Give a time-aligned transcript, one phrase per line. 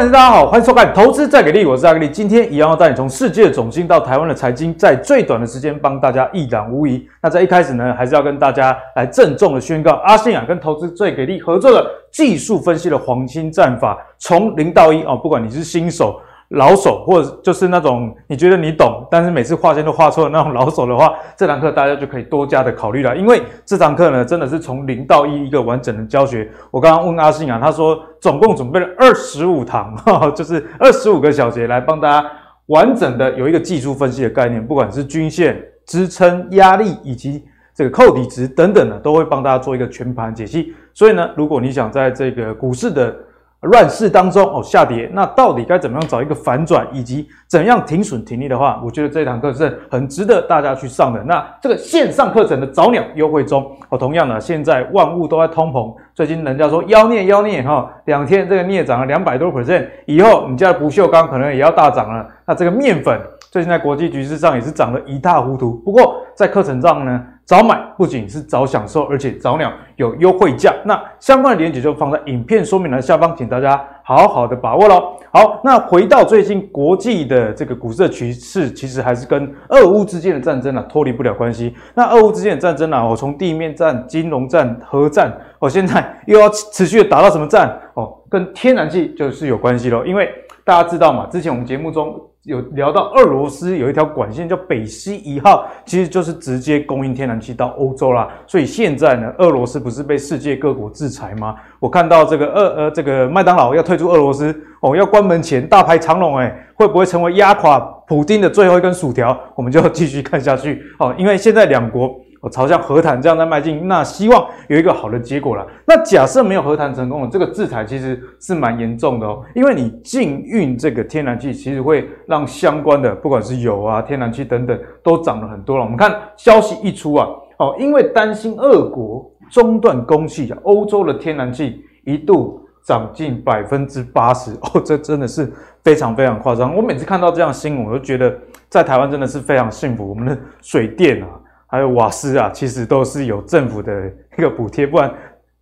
[0.00, 2.08] 大家好，欢迎收看《投资再给力》，我是阿格力。
[2.08, 7.06] 今天一样要带你从世界总经到台湾的财经，在最短的时间帮大家一览无遗。
[7.22, 16.18] 那在一开始呢，还是要跟大家来郑重的宣告，阿信啊跟投资最给力合作的技术分析的黄金战法，从零到一哦，不管你是新手。
[16.50, 23.16] 老手，或者就是那种你觉得你懂，但是每次画线都画错的那种老手的话，这堂课大家就可以多加的考虑了。
[23.16, 26.50] 因为这堂课呢，真的是从零到一一个完整的教学。
[26.72, 29.94] 我刚刚问阿信啊，他说总共准备了二十五堂，
[30.34, 32.28] 就是二十五个小节来帮大家
[32.66, 35.56] 完整的有一个技术分析的概念，不管是均线、
[35.86, 40.74] 支撑、压力以及这个扣底值等等的，都会帮大家做一个全盘解析。
[40.94, 43.16] 所以呢，如果你想在这个股市的
[43.62, 51.22] 乱世当中哦，下跌，那到底该怎么样找一个反转，以及怎样停损停利的话，我觉得这堂课是很值得大家去上的。
[51.24, 62.26] 那这个线上课程的早鸟优惠中哦，同样呢，现在万物都在通膨，最近人家说妖孽妖孽哈，两天这个镍涨了两百多 percent，以后你家的不锈钢可能也要大涨了。
[62.46, 65.74] 那这个面粉最近在国际局势上也是涨得一塌糊涂。
[65.84, 70.72] 不过在课程上呢，早买不仅是早享受，而且早鸟有优惠价。
[70.84, 75.16] 那相关的链接就放在影片说明栏下方，请大家好好的把握喽。
[75.32, 81.74] 好，那回到最近国际的这个股市的趋势，其实还是跟俄乌之间的战争啊脱离不了关系。
[81.92, 87.76] 那俄乌之间的战争啊，我从地面战、金融战、核战，我现在又要持续的打到什么战？
[87.94, 90.04] 哦，跟天然气就是有关系喽。
[90.04, 92.29] 因为大家知道嘛，之前我们节目中。
[92.44, 98.28] 有聊到俄罗斯有一条管线叫北溪一号，其实就是直接供应天然气到欧洲啦。
[98.46, 101.54] 所以现在呢，俄罗斯不是被世界各国制裁吗？
[101.78, 109.38] 我看到这个俄呃这个麦当劳要退出俄罗斯哦，要关门前大排长龙，诶会不会成为压垮普京的最后一根薯条？
[109.54, 112.18] 我们就要继续看下去哦，因为现在两国。
[112.40, 115.66] 我朝向和谈这样在迈进，那希望有一个好的结果啦。
[115.86, 125.84] 那假设没有和谈成功了，这个制裁其实是蛮严重的哦，因为你禁运这个天然气，其实会让相关的不管是油啊、天然气等等都涨了很多了。
[125.84, 135.52] 我们看消息一出啊，哦，因为担心俄国中断供气，欧洲的天然气一度涨近百分之八十哦，这真的是
[135.84, 136.74] 非常非常夸张。
[136.74, 138.34] 我每次看到这样新闻，我都觉得
[138.70, 141.28] 在台湾真的是非常幸福，我们的水电啊。
[141.70, 143.92] 还有瓦斯啊，其实都是有政府的
[144.36, 145.08] 一个补贴，不然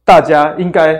[0.06, 0.98] 大家应该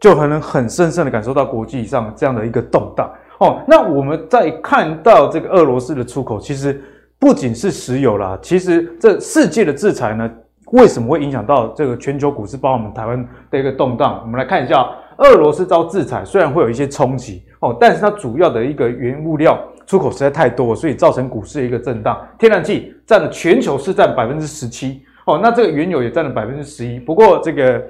[0.00, 3.60] 就很能很深深的感受到国际上这样的一个动荡哦。
[3.68, 6.82] 那我们在看到这个俄罗斯的出口，其实
[7.18, 10.30] 不仅是石油啦，其实这世界的制裁呢，
[10.72, 14.20] 为什么会影响到这个全球股市，包括我们台湾的一个动荡？
[14.22, 19.58] 我们来看一下，俄罗斯遭制裁，虽然会有一些冲击哦，但是它主要的一个原物料。
[19.86, 22.20] 出口实在太多，所以造成股市的一个震荡。
[22.38, 26.98] 天然气占了全球是占百分之十七哦，那这个原油也占了百分之十一。
[26.98, 27.82] 不过这个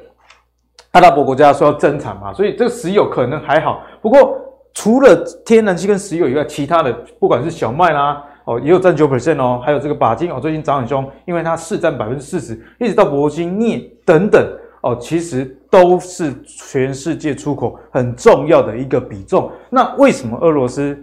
[0.93, 3.83] 阿拉伯国家说要增产嘛，所以这个石油可能还好。
[4.01, 4.39] 不过
[4.75, 14.47] 除了天然气跟石油以外，其他的不管是小麦啦哦，也有占九 percent 哦，还有这个钯金哦，最近涨很凶，因为它市占百分之四十，一直到铂金、镍等等
[14.83, 19.51] 哦，其实都是全世界出口很重要的一个比重。
[19.71, 20.97] 那为什么俄罗斯？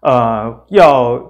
[0.00, 1.20] 呃，要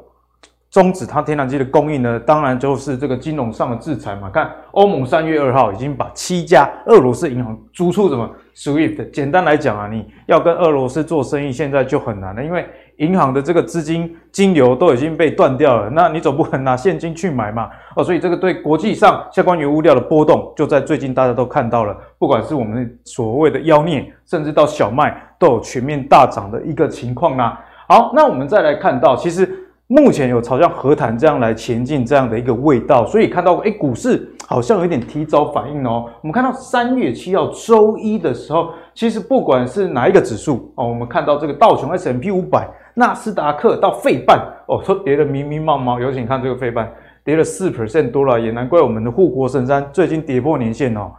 [0.70, 4.30] 终止它天然气的供应呢，当然就是这个金融上的制裁嘛。
[4.30, 9.10] 看欧盟三月二号已经把七家俄罗斯银行逐出什么 SWIFT。
[9.10, 12.64] 简单来讲啊，你要跟俄罗斯做生意，现在就很难了，因为
[12.98, 15.90] 银行的这个资金金流都已经被断掉了。
[15.90, 17.68] 那你总不可能拿现金去买嘛？
[17.96, 27.58] 哦，所以这个对国际上相关原物料的波动，就在最近大家都看到了，不管是我们所谓的妖孽，甚至到小麦都有全面大涨的一个情况啦。
[27.90, 36.08] 好，那我们再来看到，其实目前有朝向和谈这样来前进这样的一个味道，所以看到诶，股市好像有点提早反应哦。
[36.20, 46.00] 我们看到三月七号周一的时候，其实不管是哪一个指数哦，我们看到这个道琼 s m p 五百、纳斯达克到费半哦，都跌得迷迷茫茫。
[46.00, 46.88] 尤其你看这个费半
[47.24, 51.10] 跌了四 percent 多了，也难怪我们的护国神山最近跌破年线哦，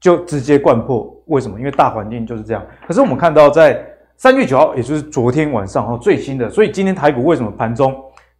[0.00, 1.08] 就直接掼破。
[1.26, 1.56] 为什么？
[1.56, 2.60] 因为大环境就是这样。
[2.84, 3.80] 可是我们看到在
[4.18, 7.94] 三月九号，也就是昨天晚上哈，最新的，所以今天台股为什么盘中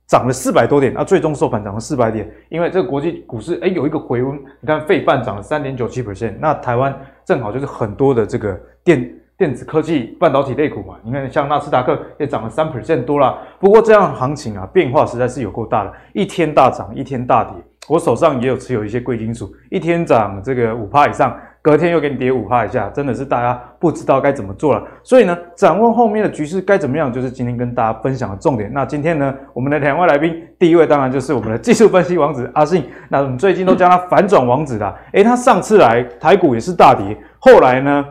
[0.06, 0.90] 涨了四百多点？
[0.94, 4.34] 那最终收盘涨了四百点，因为这个国际股市诶有一个回温。
[4.60, 10.94] 你看费半涨了三点九七 percent，那台湾正好就是很多的这个电电子科技半导体类股嘛。
[11.04, 13.38] 你看像纳斯达克也涨了三 percent 多啦。
[13.60, 17.52] 不过这样行情啊，变化实在是有够大的，一天大涨，一天大跌。
[17.86, 21.38] 我手上也有持有一些贵金属，一天涨这个五趴以上。
[21.66, 24.84] 隔天又给你跌五趴以下，真的是大家不知道该怎么做了。
[25.02, 28.72] 所以呢，掌握后面的局势该怎么样，就是今天跟大家分享的重点。
[28.72, 32.88] 那今天呢，我们的两位来宾，第一位当然就是我们的技术分析王子阿信。
[33.08, 34.94] 那我们最近都叫他反转王子的。
[35.10, 38.04] 诶，他上次来台股也是大跌，后来呢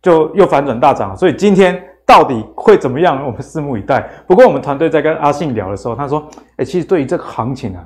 [0.00, 1.14] 就又反转大涨。
[1.14, 3.22] 所以今天到底会怎么样？
[3.26, 4.02] 我们拭目以待。
[4.26, 6.26] 不过我们团队在跟阿信聊的时候，他说
[6.56, 7.84] ：“哎、其实对于这个行情啊，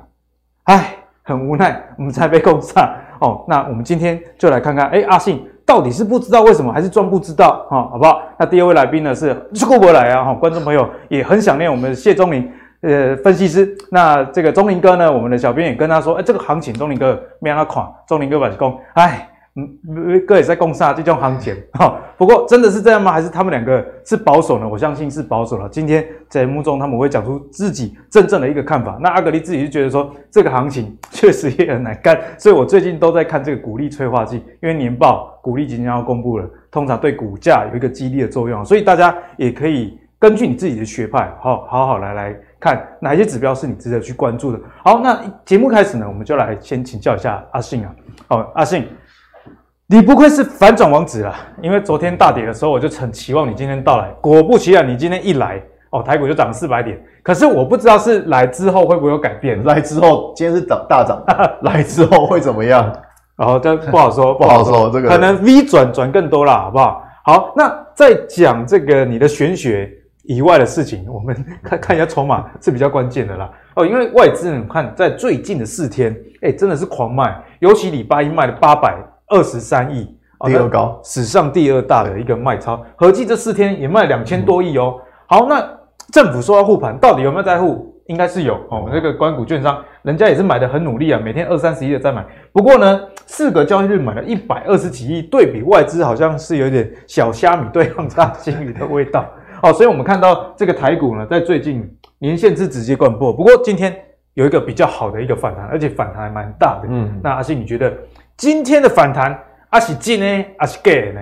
[0.63, 2.89] 哎，很无奈，我们才被攻上
[3.19, 7.89] 哦。”那我们今天就来看看，哎、阿信到底是不知道为什么，还是装不知道啊、哦？
[7.91, 8.21] 好不好？
[8.37, 12.51] 那第二位来宾呢是出国来啊，哈、观众朋友也很想念我们谢宗林。
[12.81, 15.11] 呃，分析师，那这个钟林哥呢？
[15.11, 19.29] 我们的小编也跟他说，哎，这个行情，钟林哥没让他垮，钟林哥把讲，哎，
[19.87, 21.99] 嗯，哥也在攻杀这种行情哈。
[22.17, 23.11] 不过真的是这样吗？
[23.11, 24.67] 还是他们两个是保守呢？
[24.67, 25.67] 我相信是保守了。
[25.69, 28.97] 今天在节目中他们会讲出自己真正的一个看法。
[29.01, 42.35] 那阿格力自己就觉得说，这个行情确实也很难干，所以我最近都在看这个股利催化剂，因为年报股利即将要公布了，通常对股价有一个激励的作用，所以大家也可以根据你自己的学派，好好好来来。
[42.61, 44.59] 看哪些指标是你值得去关注的。
[44.83, 47.95] 好，那节目开始呢，我们就来先请教一下阿信啊。
[48.27, 48.85] 好，阿信，
[49.91, 54.07] 你不愧是反转王子啊，因为昨天大跌的时候，我就很期望你今天到来。
[54.21, 55.59] 果不其然，你今天一来，
[55.89, 56.95] 哦，台股就涨了四百点。
[57.23, 59.63] 可是我不知道是来之后会不会有改变。
[59.63, 61.19] 来之后，今天是涨大涨，
[61.63, 62.93] 来之后会怎么样？
[63.35, 64.91] 然后这 不好说，不好说。
[64.91, 67.03] 这个可能 V 转转更多啦，好不好？
[67.25, 69.91] 好，那在讲这个你的玄学。
[70.25, 73.49] 以外的事情，我们 看看一下筹码是比较关键的啦。
[73.73, 78.95] 哦，因为外资你看在最近的四天，哎，真的是狂卖，尤其礼拜一卖了八百
[79.29, 80.05] 二十三亿，
[80.45, 84.99] 第二高，史上第二大的一个卖超，合计这四天也卖两千多亿哦。
[85.27, 85.63] 好，那
[86.11, 87.95] 政府说要护盘，到底有没有在护？
[88.07, 88.79] 应该是有哦。
[88.79, 92.25] 我们这个关股券商，人家也是买的很努力啊，每天二三十亿的在买。
[92.51, 99.23] 不过呢，四个交易日买了一百二十几亿，对比外资好像是有点小虾米对抗大鲸鱼的味道。
[99.61, 101.87] 哦，所以我们看到这个台股呢，在最近
[102.17, 103.95] 年线是直接掼破，不过今天
[104.33, 106.87] 有一个比较好的一个反弹，而且反弹还蛮大的。
[106.89, 107.93] 嗯，那阿信你觉得
[108.39, 109.37] 今天的反弹，
[109.71, 111.19] 阿是进呢，阿是假呢？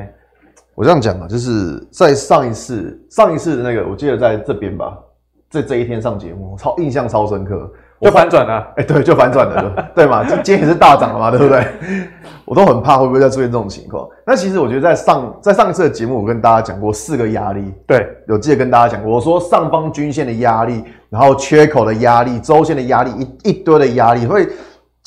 [0.76, 4.96] 我这样讲啊，就是在上一次上一次的那个，我记得在这边吧，
[5.50, 7.72] 在这一天上节目，超印象超深刻。
[8.00, 10.24] 就反转了，哎、欸，对，就反转了，对 嘛？
[10.44, 11.66] 今天也是大涨了嘛，对不对？
[12.46, 14.08] 我都很怕会不会再出现这种情况。
[14.24, 24.28] 那其实我觉得在上在上一次的节目，我跟大家讲过四个压力，对，有记得跟大家讲过，我说上方均线的压力，然后缺口的压力，周线的压力，一一堆的压力。
[24.28, 24.48] 所以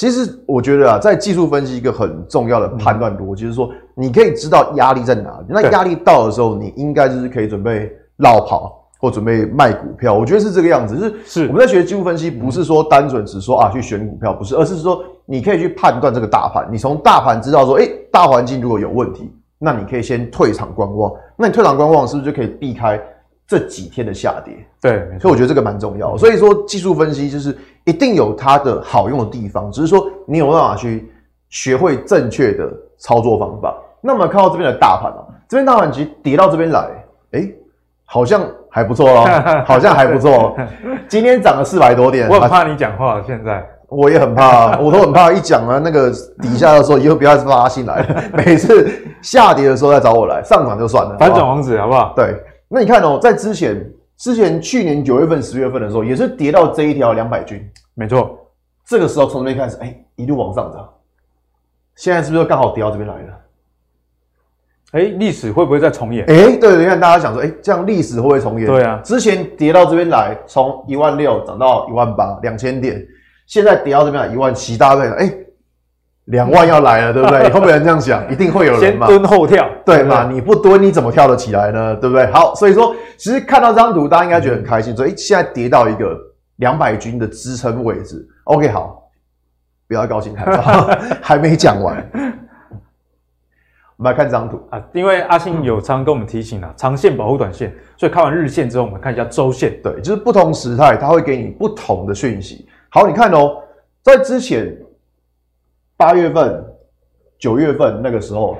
[0.00, 8.78] 其实我觉得啊，在技术分析一个很重要的判断逻辑，就是说你可以知道压力在哪里，那压力到的时候，你应该就是可以准备绕跑。
[9.02, 10.94] 或准备卖股票，我觉得是这个样子。
[11.24, 16.68] 是是我们在学技术分析，不是说单纯只说啊去选股票，不是，而是说你可以去判断这个大盘。
[16.70, 21.10] 你从大盘知道说，诶、欸，大环境如果有问题，那你可以先退场观望。
[21.34, 23.00] 那你退场观望，是不是就可以避开
[23.48, 24.54] 这几天的下跌？
[24.82, 26.14] 对，所以我觉得这个蛮重要。
[26.18, 31.12] 所以说技术分析就是一定有它的好用的地方，只是说你有办法去
[31.48, 32.68] 学会正确的
[32.98, 33.74] 操作方法。
[34.00, 36.80] 那我们看到这边的大盘啊，这边大盘其实跌到这边来，
[37.32, 37.54] 哎、欸，
[38.04, 38.42] 好像。
[38.72, 39.24] 还不错哦，
[39.66, 40.56] 好像还不错。
[41.10, 43.20] 今天涨了四百多点，我很怕你讲话。
[43.26, 46.08] 现在我也很怕，我都很怕一讲啊，那个
[46.40, 48.22] 底下的时候以后不要再拉新来了。
[48.32, 48.88] 每次
[49.22, 51.16] 下跌的时候再找我来，上涨就算了。
[51.18, 52.12] 反转王子好不好？
[52.14, 52.32] 对，
[52.68, 53.84] 那你看哦，在之前
[54.20, 58.38] 之前去年九月份、十月份的时候，也是跌到这一条两百均，没错。
[58.84, 60.86] 这个时候从这边开始，哎，一路往上涨。
[61.96, 63.40] 现在是不是刚好跌到这边来了？
[64.92, 66.26] 哎，历史会不会再重演？
[66.26, 68.66] 哎，对，你看大家想说，哎，这样历史会不会重演？
[68.66, 73.02] 对啊，之前跌到这边来，从一万六涨到一万八，两千点，
[73.46, 75.34] 现在跌到这边来一万七，大家在哎，
[76.30, 77.42] 两万要来了，对不对？
[77.50, 78.30] 会不会有人这样想？
[78.30, 79.06] 一定会有人嘛。
[79.06, 80.28] 先蹲后跳，对嘛？
[80.30, 81.94] 你不蹲，你怎么跳得起来呢？
[81.96, 82.26] 对不对？
[82.26, 84.96] 好，所以说，其实看到这张图，大家应该觉得很开心。
[84.96, 86.16] 所以，现在跌到一个
[86.56, 89.10] 两百均的支撑位置，OK，好，
[89.88, 90.88] 不要高兴太早，
[91.20, 91.96] 还没讲完。
[93.96, 99.78] 我们来看这张图啊，因为阿信有常跟我们提醒啊，长线保护短线，所以看完日线之后，我们看一下周线。
[99.82, 102.66] 对，就是不同时态，它会给你不同的讯息。
[102.88, 103.56] 好，你看哦，
[104.02, 104.74] 在之前
[106.00, 106.64] 八月份、
[107.38, 108.56] 九月份那个时候，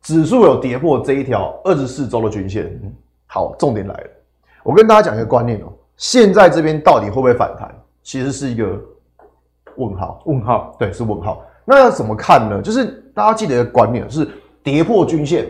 [0.00, 2.80] 指数有跌破这一条二十四周的均线。
[3.26, 4.10] 好，重点来了，
[4.62, 7.70] 我跟大家讲一个观念哦，现在这边到底会不会反弹？
[8.02, 8.80] 其实是一个
[9.76, 11.44] 问号，问号，对，是问号。
[11.66, 12.62] 那要怎么看呢？
[12.62, 14.26] 就是大家记得一个观念，是
[14.62, 15.46] 跌破均线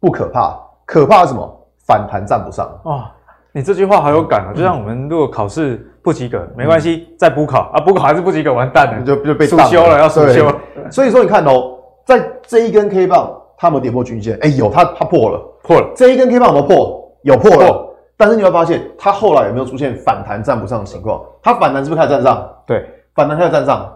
[0.00, 1.68] 不可怕，可怕是什么？
[1.86, 2.68] 反弹站不上。
[2.82, 3.04] 哦，
[3.52, 4.50] 你这句话好有感啊！
[4.52, 10.54] 就像我们如果考试不及格，没关系，再补考啊，补考还是不及格，完蛋了，就就被暑修了，要暑修。
[10.90, 14.38] 所以说你看哦，在这一根 K 棒，它有没有跌破均线？
[14.42, 15.90] 哎，有，它它破了，破了。
[15.96, 17.18] 这一根 K 棒有没有破？
[17.22, 17.90] 有破了。
[18.18, 21.24] 但是你会发现，它后来有没有出现反弹站不上的情况？
[21.42, 22.48] 它反弹是不是开始站上？
[22.66, 23.90] 对，反弹开始站上。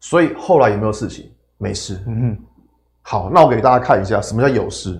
[0.00, 1.30] 所以后来有没有事情？
[1.58, 2.02] 没事。
[2.06, 2.38] 嗯哼。
[3.02, 4.98] 好，那我给大家看一下什么叫有事。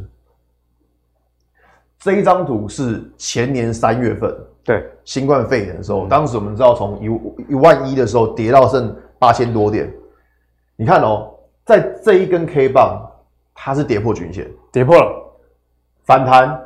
[2.04, 9.90] 这一张图是前年三月份，对，新冠肺炎的时候，嗯、当时我们知道从一一万一的时候跌到剩八千多点。
[10.76, 11.32] 你看哦，
[11.64, 13.00] 在这一根 K 棒，
[13.54, 15.10] 它是跌破均线，跌破了，
[16.04, 16.60] 反弹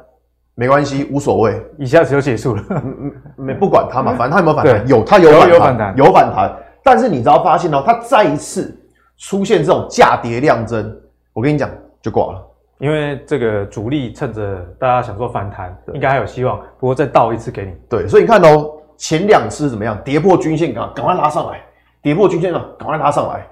[0.56, 2.64] 没关系，无所谓，一下子就结束了。
[2.70, 4.88] 嗯嗯，没不管它嘛，反正它有没有反弹？
[4.88, 6.56] 有，它有反弹，有反弹，有反弹。
[6.82, 8.76] 但是你只要发现哦，它再一次
[9.16, 11.00] 出现这种价跌量增，
[11.32, 11.70] 我跟你讲
[12.02, 12.44] 就挂了。
[12.78, 17.72] 因为这个主力趁着大家想说反弹，应该还有希望，不过再倒一次给你。
[17.88, 20.00] 对，所以你看哦，前两次怎么样？
[20.04, 21.58] 跌破均线，赶赶快拉上来；
[22.00, 23.46] 跌破均线了，赶快拉上来。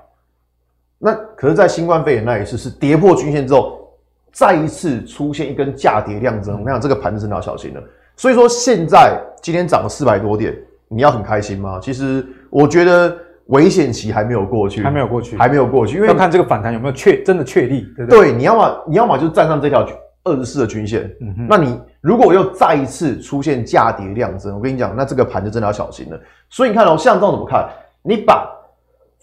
[0.98, 3.90] 那可是，在新冠肺炎那一次是跌破均线之后，
[4.30, 6.60] 再一次出现一根价跌量增。
[6.60, 7.82] 我跟你讲，这个盘子真的要小心了。
[8.14, 10.56] 所以说，现在今天涨了四百多点，
[10.86, 11.80] 你要很开心吗？
[11.82, 13.16] 其实我觉得。
[13.46, 18.20] 危险期还没有过去，还没有过去，还没有过去，因为要看这个反弹有没有确真的确立，对不对？
[18.20, 19.86] 对，你要么你要么就站上这条
[20.24, 26.20] 二十四的均线，嗯哼，那你如果又再一次出现价跌量增，我跟你讲，那这个盘就真的要小心了。
[26.50, 27.68] 所以你看哦，像这种怎么看？
[28.02, 28.48] 你把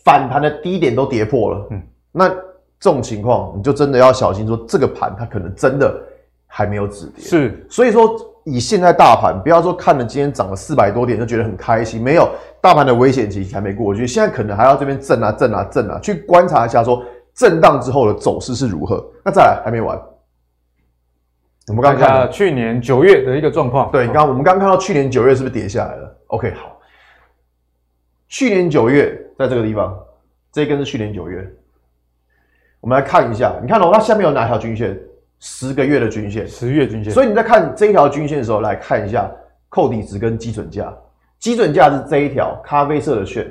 [0.06, 6.02] 反弹的低点都跌破了，嗯，那这种情况你就真的要小心，说这个盘它可能真的
[6.48, 7.26] 还没有止跌。
[7.26, 8.16] 是，所以说。
[8.46, 19.02] 以现在大盘，不要说看了今天涨了四百多点就觉得很开心，没有大盘的危险期还没过去，现在可能还要这边震啊震啊震啊，去观察一下说震荡之后的走势是如何。
[19.24, 19.98] 那再来还没完，
[21.68, 26.78] 我们刚刚看去年九月的一个状况，对，刚刚我们刚看到去年九月是不是跌下来了？OK，好，
[28.28, 29.98] 去年九月在这个地方，
[30.52, 31.50] 这一根是去年九月，
[32.82, 35.00] 我们来看一下，你看到它下面有哪条均线？
[35.46, 37.12] 十个月的均线，十月均线。
[37.12, 39.30] 所以你在看这一条均线的时候，来看一下
[39.68, 40.92] 扣底值跟基准价。
[41.38, 43.46] 基准价是这一条咖啡色的线。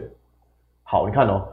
[0.85, 1.47] 好，你看哦，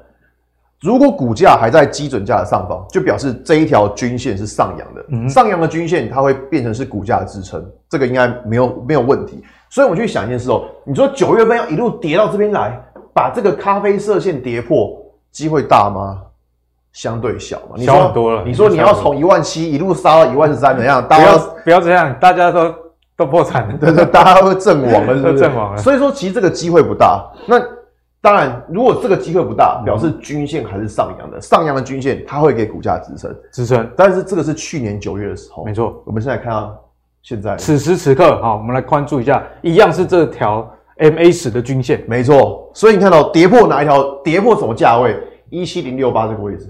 [0.79, 5.05] 如果股价还在基准价的上方，就表示这一条均线是上扬的。
[5.10, 9.43] 嗯，上扬的均线它会变成是股价的支撑，这个应该没有没有问题。
[9.69, 12.81] 所以我们去想一件事哦，你说九月份要一路跌到这边来，
[13.13, 14.98] 把这个咖啡色线跌破，
[15.34, 16.22] 机会大吗？
[16.91, 18.43] 相对小嘛，小很多了。
[18.46, 21.05] 你说你要从一万七一路杀到一万三，怎样？
[21.08, 22.74] 不要不要这样，大家都
[23.15, 25.77] 都破产了， 对对，大家都阵亡了，都阵亡了。
[25.77, 27.24] 所以说，其实这个机会不大。
[27.46, 27.60] 那
[28.22, 33.89] 当然，如果这个机会不大，表示均线还是上扬的，上扬的均线它会给股价支撑支撑。
[33.96, 36.01] 但是这个是去年九月的时候，没错。
[36.05, 36.75] 我们现在看到
[37.22, 42.69] 现在此时此刻，好，我们来关注一下，一样是这条 MA10 的均线，没错。
[42.74, 44.03] 所以你看到跌破哪一条？
[44.24, 45.17] 跌破什么价位？
[45.51, 46.65] 一七零六八这个位置。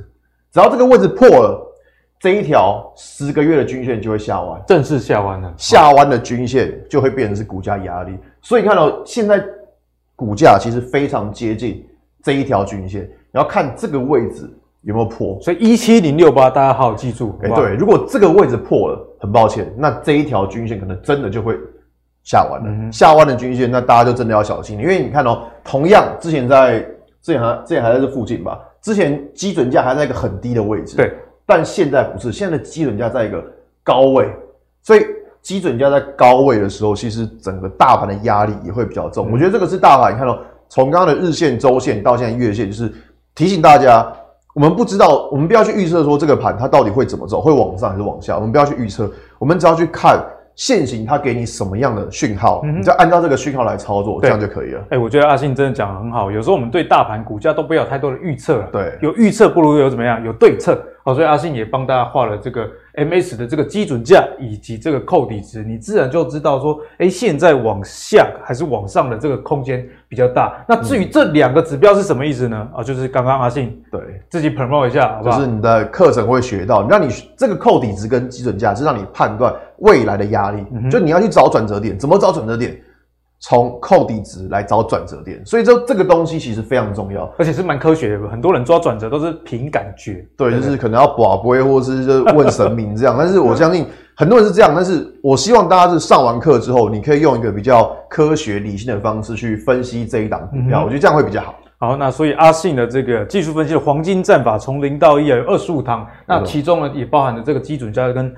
[0.51, 1.75] 只要这个位置破了，
[2.19, 5.53] 这一条十个月的均线就会下弯，正式下弯了。
[5.55, 9.43] 下弯的均线就会变成是股价压力，所以你看到现在
[10.15, 11.87] 股价其实非常接近
[12.23, 14.49] 这一条均线，你要看这个位置
[14.81, 15.39] 有没有破。
[15.39, 17.39] 所以一七零六八大家好好记住。
[17.43, 21.55] 哎，对，如果这个位置破了，很抱歉，那这一条均线可能真的就会
[22.23, 22.67] 下弯了。
[22.67, 26.79] 嗯、下弯的均线，那大家就真的要小心，因为你看哦，同样之前在
[27.21, 28.59] 之前还之前还在这附近吧。
[28.81, 31.13] 之前基准价还在一个很低的位置，对，
[31.45, 33.43] 但现在不是，现在的基准价在一个
[33.83, 34.29] 高位，
[34.83, 35.05] 所以
[35.41, 39.29] 基准价在高位的时候，其实整个大盘的压力也会比较重。
[39.29, 42.91] 嗯、我觉得这个是大盘，你看到从刚刚的日线、周线到现在月线，就是
[43.35, 44.05] 提醒大家，
[44.53, 50.23] 我们不知道，我们不要去预测说这个盘它到底会怎么走，会往上还是往下，我们不要去预测，我们只要去看。
[50.59, 54.81] 现行它给你什么样的讯号，嗯、你就按照这个讯号来操作，对这样就可以了。
[54.81, 56.29] 哎、欸，我觉得阿信真的讲的很好。
[56.29, 58.67] 有时候我们对大盘股价都不要有太多的预测了。
[58.69, 60.21] 对，有预测不如有怎么样？
[60.25, 60.77] 有对策。
[61.09, 70.63] 好，所以阿信也帮大家画了这个 MA10 的这个基准价以及这个扣底值，你自然就知道说，哎、欸，现在往下还是往上的这个空间比较大。
[70.67, 72.67] 那至于这两个指标是什么意思呢？
[72.75, 73.99] 啊，就是刚刚阿信对
[74.29, 75.37] 自己 promote 一下，好不好？
[75.37, 82.79] 就是你的课程会学到，让你这个扣底值跟基准价是让你判断未来的压力，嗯、就你要去找转折点，怎么找转折点？
[83.41, 88.27] 从扣底值来找转折点，所以这这个东西其实非常重要，而且是蛮科学的。
[88.27, 93.15] 很多人抓转折都是凭感觉，对，就是可能要卜卦，或是就问神明这样。
[93.17, 101.55] 但是我相信很多人是这样，但是我希望大家是上完课之后，你可以用一个比较科学理性的方式去分析这一档股票，嗯、我觉得这样会比较好。
[101.77, 108.29] 好，那所以阿信的这个技术分析的黄金战法，从零到一有二十五堂，那其中呢也包含了这个基准价跟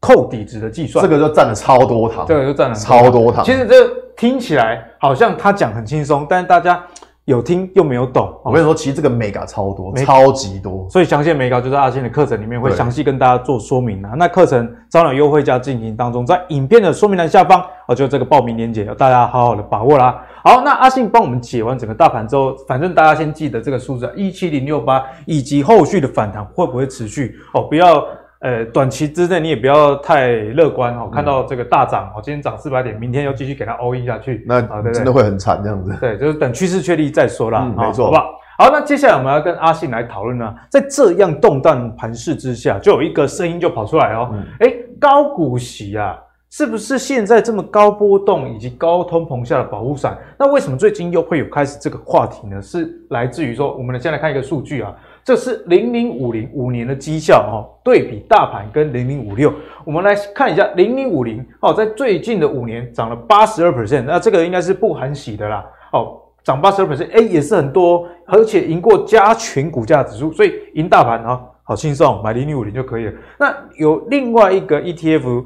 [0.00, 3.44] 扣底值的计算，这个就占了超多堂，这个就占了超多堂。
[3.44, 3.74] 其实这。
[4.18, 6.82] 听起来好像他讲很轻松，但是大家
[7.24, 8.36] 有听又没有懂。
[8.42, 10.88] 我跟你说，其实这个眉角超多，超级多。
[10.90, 14.14] 所以详细的眉角就在阿信的课程里面会详细跟大家做说明啊。
[14.16, 20.20] 那课程招揽优惠价进行当中，在影片的说明栏下方，哦，就这个报名链接，要大家好好的把握啦。
[20.42, 27.62] 好，那阿信帮我们解完整个大盘之后，反正大家先记得这个数字一七零六八，以及后续的反弹会不会持续哦？
[27.62, 28.04] 不要
[28.40, 31.10] 呃，短期之内你也不要太乐观哦。
[31.12, 35.92] 看到这个大涨哦，今天涨四百点，明天又继续给它 all in 下去，那真的会很惨这样子。
[36.00, 37.62] 对，就是等趋势确立再说啦。
[37.64, 38.30] 嗯，没错，好不好？
[38.58, 46.16] 好，那接下来我们要跟阿信来讨论呢，在这样动荡盘势之下，就有一个声音就跑出来哦，哎、嗯，高股息啊，
[46.50, 50.16] 是不是现在这么高波动以及高通膨下的保护伞？
[50.38, 52.62] 那为什么最近又会有开始这个话题呢？
[52.62, 54.94] 是来自于说，我们先来看一个数据啊。
[55.28, 59.52] 这是零零五零五年的绩效哦，对比大盘跟零零五六，
[59.84, 73.12] 我们来看一下零零五零哦，在最近的五年涨了八十二 percent，那这个应该是不含息的啦哦，涨八十二 percent，哎，也是很多，而且赢过加权股价指数，所以赢大盘啊，好轻松，买零零五零就可以了。
[73.38, 75.44] 那有另外一个 ETF。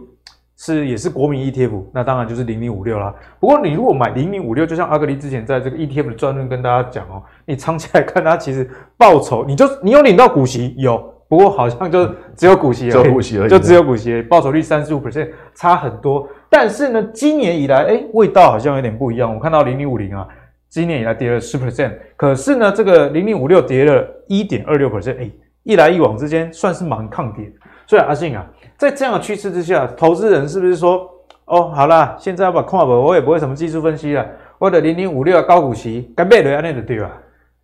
[0.55, 3.13] 是也是国民 ETF，那当然就是零零五六啦。
[3.41, 12.07] 不过你如果买零零五六，就像阿格力之前在这个 ETF 的专论跟大家讲哦，你长期来看它其实报酬，你就你有领到股息有，不过好像就
[12.37, 16.29] 只有股息而已，只有股息而已，就只有股息，报酬率三十五 percent，差很多。
[16.49, 19.35] 但是呢，今年以来，哎，味道好像有点不一样。
[19.35, 20.27] 我看到零零五零啊，
[20.69, 25.31] 今年以来跌了十 percent，可是呢，这个零零五六跌了一点二六 percent，哎，
[25.63, 27.51] 一来一往之间算是蛮抗跌。
[27.87, 28.47] 所以阿信啊。
[28.79, 31.09] 在这样的趋势之下，投资人是不是说，
[31.45, 34.27] 哦，好啦，现在要把看不，我也不会什么技术分析了，
[34.59, 37.11] 我的零零五六高股息，该卖的那的对吧？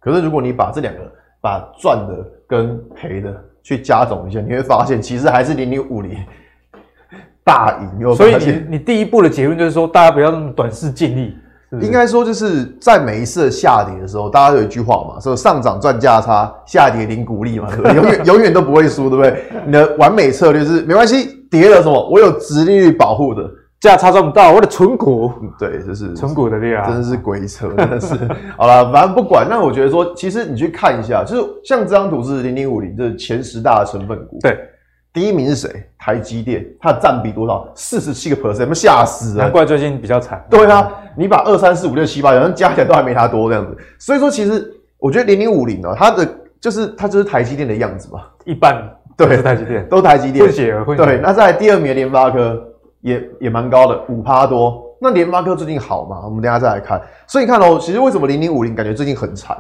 [0.09, 1.01] 可是如果你把这两个，
[1.41, 6.17] 把赚的跟赔的去加总一下，你会发现其实还是零零五零
[7.45, 8.15] 大赢。
[8.15, 11.37] 所以你你第一步的结论就是说，大家不要那么短视近利。
[11.83, 17.93] 应该说，就是在每一次的下跌的时候，大家有一句话嘛，说上涨赚价差，下跌零股利嘛，对不对？
[17.95, 19.45] 永远永远都不会输，对不对？
[19.67, 23.43] 你的完美策略是没关系，跌了什么，我有直利率保护的，
[23.81, 28.15] 价差赚不到，我的存股，对，就是存股的力量，真的是鬼扯， 真的是。
[28.57, 29.47] 好了，反正不管。
[29.49, 34.59] 那我觉得说，其实你去看一下，就是像这张图是零零五零，这是前十大的成分股，对。
[35.11, 35.85] 第一名是谁？
[35.99, 37.67] 台积电，它的占比多少？
[37.75, 39.45] 四十七个 percent，不吓死了！
[39.45, 40.45] 难怪最近比较惨。
[40.51, 43.77] 对啊，你把二三四五六七八，好像加起来都还没它多这样子。
[43.99, 46.29] 所以说，其实我觉得零零五零呢，它的
[46.61, 48.21] 就是它就是台积电的样子嘛。
[48.45, 48.81] 一般
[49.17, 50.45] 对，是台积电，都台积电。
[50.45, 51.07] 混血儿，混血儿。
[51.07, 52.63] 对，那在第二名联发科
[53.01, 54.85] 也也蛮高的，五趴多。
[55.01, 56.21] 那联发科最近好嘛？
[56.25, 57.01] 我们等一下再来看。
[57.27, 59.57] 所以你看哦，其实为什么零零五零感觉最近很惨？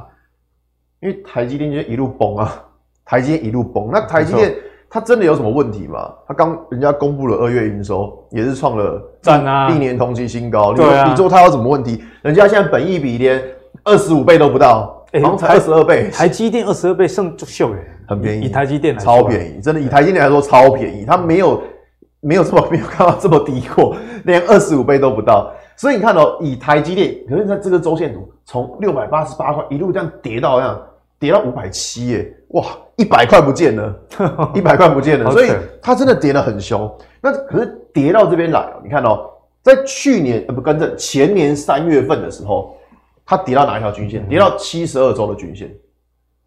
[1.00, 2.62] 因为台积电就一路崩啊，
[3.04, 3.88] 台积电一路崩。
[3.92, 4.54] 那台积电。
[4.90, 6.10] 它真的有什么问题吗？
[6.26, 10.72] 它刚人家公布了二月营收，也是创了赞啊，历年同期新高。
[10.72, 12.02] 对啊，你说它有什么问题？
[12.22, 13.38] 人家现在本益比连
[13.84, 16.08] 二十五倍都不到，好像才二十二倍。
[16.10, 18.46] 台积电二十二倍胜就秀耶，很便宜。
[18.46, 21.04] 以台积电来说，超便宜，真的以台积电来说超便宜。
[21.04, 21.62] 它没有
[22.20, 25.52] 没有这么 没有看到这么低过，连二十五倍都不到。
[25.76, 30.80] 所以你看哦以台积电，可是在这个周线图从六百八十八块一路这样跌到这样。
[31.20, 33.92] 跌到五百七耶，哇，一百块不见了，
[34.54, 35.50] 一百块不见了，所以
[35.82, 36.88] 它真的跌得很凶。
[37.20, 39.28] 那可是跌到这边来，你看哦，
[39.60, 42.76] 在去年呃不跟着前年三月份的时候，
[43.26, 44.24] 它跌到哪一条均线？
[44.28, 45.74] 跌到七十二周的均线，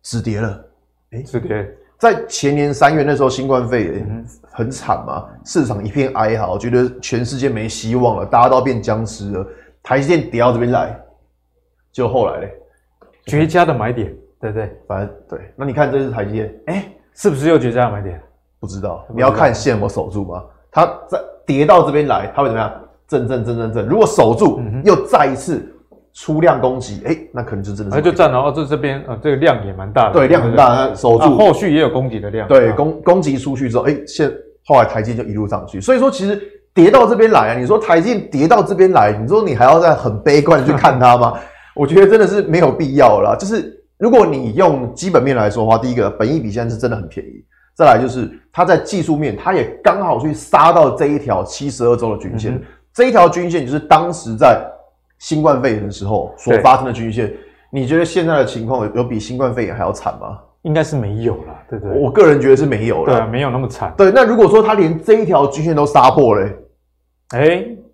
[0.04, 0.66] 止跌了。
[1.12, 1.70] 哎，止跌。
[2.02, 9.46] 在前年三月那时候，新冠肺炎很惨嘛，市场一片哀嚎，觉得全世界没希望了，大家都变僵尸了。
[9.84, 11.00] 台积电跌到这边来，
[11.92, 12.52] 就后来嘞，
[13.28, 14.12] 绝佳的买点。
[14.40, 15.54] 对对，反正对。
[15.56, 18.20] 那你看这是台积电，哎，是不是又绝佳的买点？
[18.60, 20.44] 不知道，你要看线有没有守住吗？
[20.72, 22.74] 它在跌到这边来，它会怎么样？
[23.08, 23.88] 震震震震震。
[23.88, 25.72] 如果守住，又再一次
[26.14, 27.98] 出量攻击，哎，那可能就真的是。
[27.98, 30.14] 那就站了哦，这这边啊，这个量也蛮大的。
[30.14, 31.38] 对，量很大，守住。
[31.38, 32.48] 后续也有攻击的量。
[32.48, 34.32] 对，攻攻击出去之后，哎，现
[34.66, 35.82] 后来台积就一路上去。
[35.82, 36.42] 所以说，其实
[36.74, 41.34] 跌到这边来啊，你说台积跌到这边来，你说你还要再很悲观的去看它吗？
[41.76, 43.78] 我觉得真的是没有必要了，就是。
[44.02, 47.46] 如果你用基本面来说的话，第一个，本益比现在是真的很便宜。
[47.76, 52.56] 再来就是它在技术面，它也刚好去杀到这一条七十二周的均线。
[52.56, 54.60] 嗯、这一条均线就是当时在
[55.22, 57.32] 新冠肺炎的时候所发生的均线。
[57.70, 60.40] 你觉得现在的情况有比新冠肺炎还要惨吗？
[60.64, 61.98] 应该是没有了，对不对？
[61.98, 63.94] 我个人觉得是没有了，对、啊，没有那么惨。
[63.96, 66.56] 对，那如果说他连这一条均线都杀破嘞，
[67.30, 67.40] 哎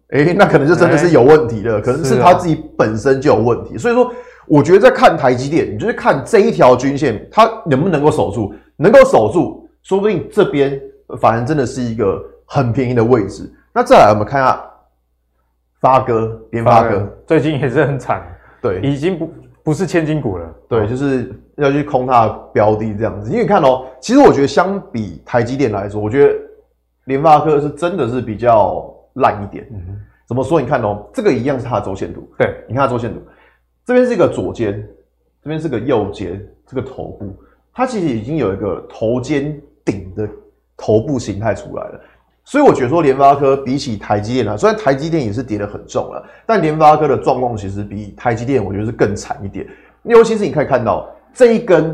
[0.10, 3.78] 哎、欸，那可能就真的是有问题了，欸、可能是他自己本身就有问题。
[3.78, 4.12] 所以说。
[4.50, 8.54] 我觉得在看台积电，你就是看这一条均线，它能不能够守住？
[8.78, 10.80] 能够守住，说不定这边
[11.20, 13.54] 反而真的是一个很便宜的位置。
[13.74, 14.58] 那再来，我们看一下
[15.80, 18.22] 发哥，联发哥最近也是很惨，
[18.62, 23.30] 对，已经不不是千金股了，对，就是要去空它的标的这样子。
[23.30, 26.34] 因为你看哦，其实我觉得相比台积电来说，我觉得
[27.06, 29.68] 联发科是真的是比较烂一点。
[30.26, 30.60] 怎么说？
[30.60, 33.22] 你看哦，这个一样是它的周线图，对，你看它周线图。
[33.86, 34.86] 这边是一个左肩，
[35.42, 37.34] 这边是个右肩，这个头部，
[37.74, 40.28] 它其实已经有一个头肩顶的
[40.76, 42.02] 头部形态出来了。
[42.48, 49.68] 所以我觉得说联发科比起台积电啊，虽然台积电也是跌得很重了，但联发科的状况其实比台积电我觉得是更惨一点。
[50.04, 51.94] 尤其是你可以看到这一根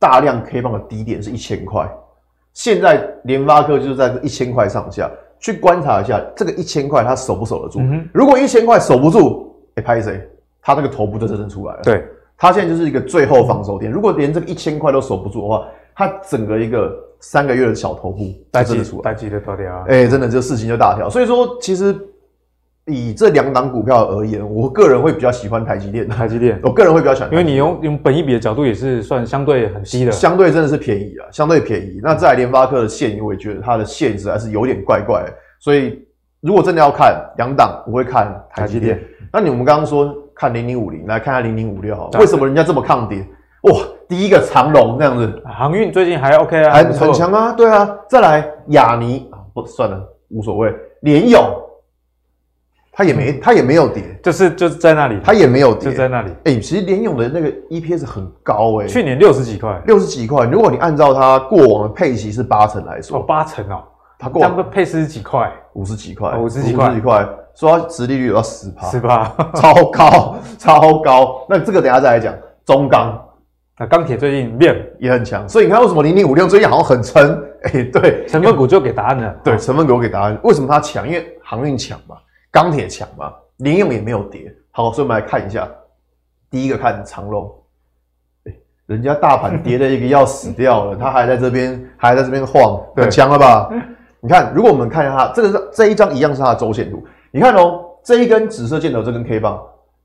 [0.00, 1.88] 大量 K 棒的低点是一千块，
[2.54, 7.78] 现在联发科就是在这一千块上下，去观察一下这个一千块它守不守得住？
[7.78, 10.28] 嗯、如果一千块守不住，哎、欸，拍谁？
[10.60, 11.82] 它那个头部就真正出来了。
[11.84, 12.04] 对，
[12.36, 13.92] 它现在就是一个最后防守点。
[13.92, 16.92] 如果连这个一千块都守不住的话，它整个一个。
[17.20, 21.08] 三个月的小头部，带记出来，带记的大条，哎，真的这事情就大条。
[21.08, 21.94] 所以说，其实
[22.86, 26.08] 以这两档股票而言，我个人会比较喜欢台积电。
[26.08, 32.00] 台积电， 我个人会比较喜欢，因为你用用本一比的角度也是算相对很低的，相对真的是便宜啊，相对便宜。
[32.02, 35.24] 那在联发科的线，我也觉得它的线实在是有点怪怪。
[35.58, 36.02] 所以
[36.40, 38.98] 如果真的要看两档，我会看台积电。
[39.30, 43.24] 那你们刚刚说看零零五零，来看下零零五六，为什么人家这么抗跌？
[43.62, 43.72] 哇！
[44.08, 47.88] 第一个长龙这样子，航运最近还 OK 啊，还很强啊，对啊。
[48.08, 50.74] 再来亚泥，不算了，无所谓。
[51.02, 51.44] 联咏，
[52.90, 56.30] 它也没它也没有跌，就是就是在那里，它也没有跌，就在那里。
[56.44, 60.44] 哎、欸，其实联咏的那个 EPS 很高哎、欸，去年六十几块，六十几块。
[60.46, 63.84] 如果你按照它过往的配息是八成来说，哦，八成哦，
[64.18, 71.46] 它过往配四十几块，五十几块，五十几块，五十几块，说它殖利率有到十趴，十趴，超高超高。
[71.48, 73.16] 那这个等一下再来讲中钢。
[73.80, 77.42] 那钢铁最近面也很强，所以你看为什么零零五六最近好像很撑？
[77.64, 79.34] 哎、欸，对，成分股就给答案了。
[79.42, 80.38] 对，成分股给答案。
[80.44, 81.08] 为什么它强？
[81.08, 82.16] 因为航运强嘛，
[82.50, 84.54] 钢铁强嘛，零用也没有跌。
[84.70, 85.66] 好，所以我们来看一下，
[86.50, 87.50] 第一个看长荣，
[88.44, 93.70] 欸，人家大盘跌的一个要死掉了， 它还在这边，还在这边晃，很强了吧？
[94.20, 99.58] 你看，如果我们看一下它这个是这一张一样是它的周线图，你看哦，这一根紫色箭头这根 K 棒。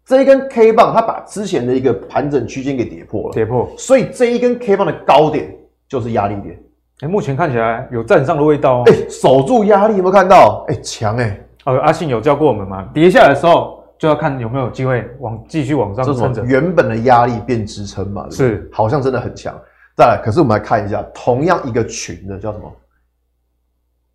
[0.05, 5.51] 这一根 K 棒，它把之前的一个盘整区间给跌破了，跌破，所以这一根 K 棒的高点
[5.87, 6.61] 就是压力点。
[6.99, 8.83] 哎，目前看起来有站上的味道哦。
[8.85, 10.63] 哎，守住压力有没有看到？
[10.67, 11.43] 哎，强哎！
[11.65, 12.87] 哦，阿信有教过我们吗？
[12.93, 18.29] 跌下来的时候就要看有没有机会往继续往上撑着，原本的压力变支撑嘛。
[18.29, 19.59] 是，好像真的很强。
[19.97, 22.71] 再来，可是我们来看一下，同样一个群的叫什么？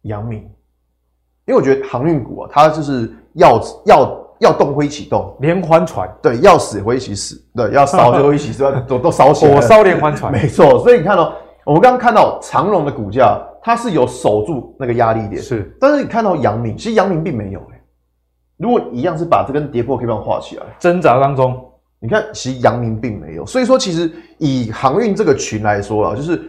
[0.03, 0.39] 阳明，
[1.47, 4.20] 因为我觉得航运股啊，它就是要要。
[4.41, 10.79] 要动会一起动，连环船，对，要死会一起死，对，要烧就会一起烧， 都都烧起来，火烧连环船，没错。
[10.79, 11.35] 所以你看到、喔，
[11.67, 15.77] 我们刚刚看到长荣的股价，它是有守住那个压力点，是。
[15.79, 17.81] 但是你看到阳明，其实阳明并没有、欸、
[18.57, 21.63] 如果一样是把这根跌破 K 棒画起来，挣扎当中，
[22.01, 23.45] 你看，其实阳明并没有。
[23.45, 26.41] 所以说，其实以航运这个群来说啊，就是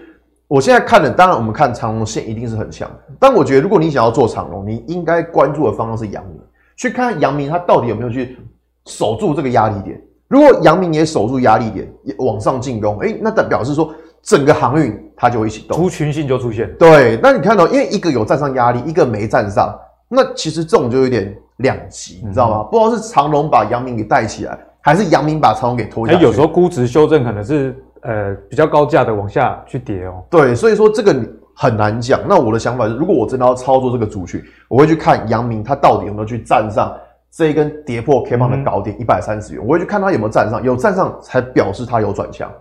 [0.47, 6.40] 我现在看的，当然我们看长荣线一定是很强，但我觉得如果你想要做长荣，你应该关注的方向是阳明。
[6.82, 8.39] 去看阳明，它到底有没有去
[8.88, 10.02] 守住这个压力点？
[10.28, 16.76] 如果阳明也守住压力点，也往上进攻，哎，那代表示说整个航运它就会一起动，族群性就出现。
[16.80, 22.62] 对，那你看到，因为一个有站上压力，一个没站上，那其实这种就有点两极，你知道吗？
[22.62, 26.24] 嗯、不知道是长龙把阳明给带起来，还是阳明把长龙给拖下去。
[26.24, 30.24] 有时候估值修正可能是呃比较高价的往下去跌哦。
[30.32, 31.15] 对，所以说这个。
[31.56, 32.20] 很难讲。
[32.28, 36.96] 那我的想法是，如果我真的要操作这个族群，我会去看阳明它到底有没有去站上
[37.30, 42.52] 这一根跌破 K 棒的高点一百三十元，我会去看它有没有站上，有站上才表示它有转强。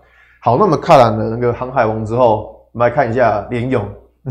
[0.41, 3.85] 好，那么看完了那个航海王之后，我们来看一下联勇。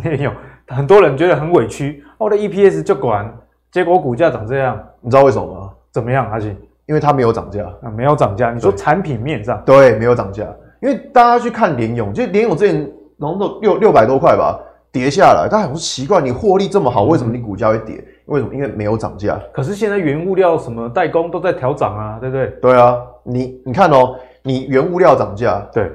[0.03, 0.33] 联勇，
[0.67, 3.27] 很多人觉得很委屈，我的 EPS 就管，
[3.71, 5.69] 结果股价长这样，你知道为什么吗？
[5.91, 6.55] 怎么样，阿信？
[6.85, 8.51] 因为它没有涨价啊，没有涨价。
[8.51, 10.45] 你说产品面上，对，没有涨价。
[10.79, 12.89] 因为大家去看联咏，就联勇之前。
[13.19, 14.59] 然后六六百多块吧，
[14.91, 18.03] 跌下来，大家很奇怪，你获利这么好，为什么你股价会跌？
[18.25, 18.53] 为什么？
[18.53, 19.39] 因为没有涨价。
[19.53, 22.47] 可是现在原物料什么代工都在调涨啊，对不对？
[22.61, 25.91] 对啊，你你看哦，你原物料涨价，对，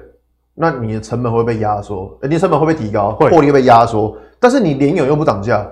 [0.54, 3.12] 那你的成本会被压缩，你的成本会不会提高？
[3.12, 4.16] 会，获利会被压缩。
[4.38, 5.66] 但是你联友又不涨价，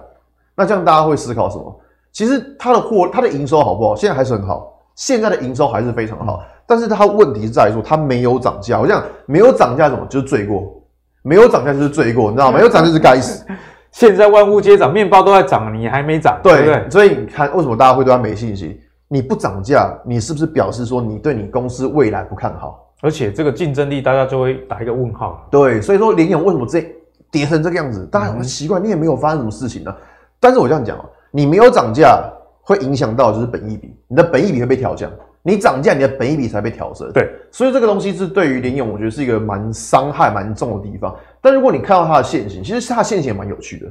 [0.54, 1.80] 那这样大家会思考什么？
[2.12, 3.94] 其实它的货，它的营收好不好？
[3.94, 6.42] 现在还是很好，现在的营收还是非常好。
[6.42, 8.80] 嗯、但是它问题在于说它没有涨价。
[8.80, 10.81] 我讲没有涨价，什么就是罪过。
[11.22, 12.58] 没有涨价就是罪过，你知道吗？
[12.58, 13.44] 没有涨就是该死。
[13.92, 16.90] 现在万物皆涨，面包都在涨，你还没涨，对不对？
[16.90, 18.78] 所以你看，为什么大家会对它没信心？
[19.08, 22.88] 你不涨价，你是不是表示说你对你公司未来不看好？
[23.02, 25.46] 而且这个竞争力，大家就会打一个问号。
[25.50, 26.90] 对，所以说联勇为什么这
[27.30, 28.06] 跌成这个样子？
[28.10, 29.94] 大家很奇怪，你也没有发生什么事情呢？
[30.40, 32.18] 但是我这样讲啊，你没有涨价，
[32.62, 35.10] 会影响到就是本益比，你的本益比会被调降。
[35.42, 37.10] 你涨价，你的本益比才被调升。
[37.12, 41.16] 对，所以这个东西是对于联勇，我觉得是一个蛮伤害蛮重的地方。
[41.40, 43.86] 但如果你看到它的线型，其实它的线型也蛮有趣的。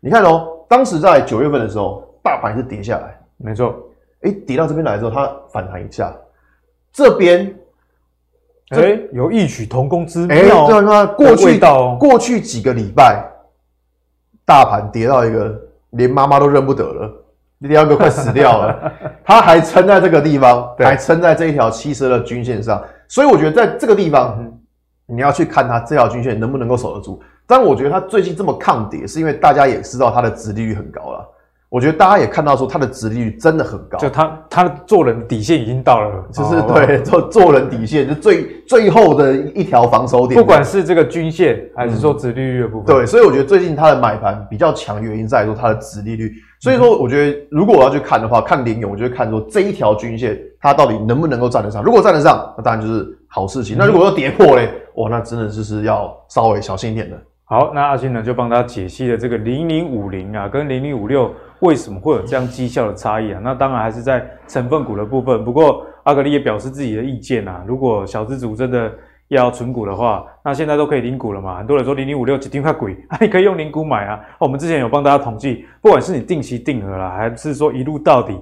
[0.00, 3.74] 你看哦，当时在九月份的时候，大盘是跌下来，没错。
[4.22, 6.14] 哎，跌到这边来之后，它反弹一下，
[6.92, 7.52] 这边，
[8.70, 10.36] 哎，有异曲同工之妙。
[10.36, 13.24] 哎，对啊，过去到过去几个礼拜，
[14.44, 15.60] 大盘跌到一个
[15.90, 17.21] 连妈妈都认不得了，
[17.68, 18.92] 跌到一个快死掉了，
[19.24, 24.58] 它还撑在这个地方，还撑在这一条七十二的均线上，所以我觉得在这个地方，嗯、
[25.06, 27.22] 你要去看它这条均线能不能够守得住。
[27.46, 31.28] 但我觉得它最近这么抗跌，是因为大家也知道它的殖利率很高了。
[31.72, 40.38] 我觉得大家也看到说，它的殖利率真的很高，就他他的做人底线已经到了， 就是对做做人底线就最最后的一条防守点。
[40.38, 46.30] 不管是这个均线还是说殖利率的部分，对，所以我觉得最近它的买盘比较强，原因在于说它的殖利率。
[46.60, 51.82] 所以说，我觉得如果我要去看的话，看联勇，我就会看说这一条均线它到底能不能够站得上。
[51.82, 53.76] 如果站得上，那当然就是好事情。
[53.78, 57.16] 那如果要跌破嘞，哇，那真的就是要稍微小心一点的。
[57.46, 63.40] 好，那阿信呢就帮他解析了这个零零五零啊跟零零五六为什么会有这样绩效的差异啊？
[63.42, 65.44] 那当然还是在成分股的部分。
[65.44, 68.92] 不过阿格力也表示自己的意见啊，如果小资族真的
[69.28, 71.56] 要存股的话，那现在都可以零股了嘛。
[71.56, 74.20] 很多人说零零五六几定块贵，那 你可以用零股买啊。
[74.40, 78.36] 我们之前有帮大家统计，不管是你定期定额啦，还是说一路到底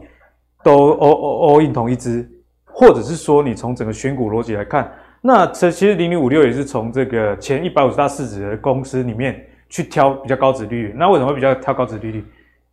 [0.64, 2.26] 都 all all all in 同一支，
[2.64, 4.90] 或者是说你从整个选股逻辑来看。
[5.20, 10.94] 那这其实零零五六也是从这个前一百五十大市值的公司里面去挑比较高值利率。
[10.96, 12.24] 那为什么会比较挑高值利率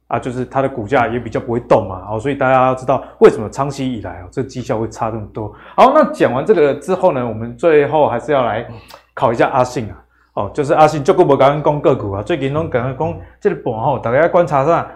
[0.08, 0.20] 啊？
[0.20, 2.02] 就是它的股价也比较不会动嘛。
[2.10, 5.54] 哦，所以大家要知道为什么长期以来哦，这个绩效会差这么多。
[5.76, 8.65] 好，那讲完这个之后呢，我们最后还是要来
[9.13, 9.96] 考一下阿信啊。
[10.34, 14.88] 哦，就是阿信就跟我刚刚讲个股啊，最近拢刚刚讲这个盘后，大家观察上，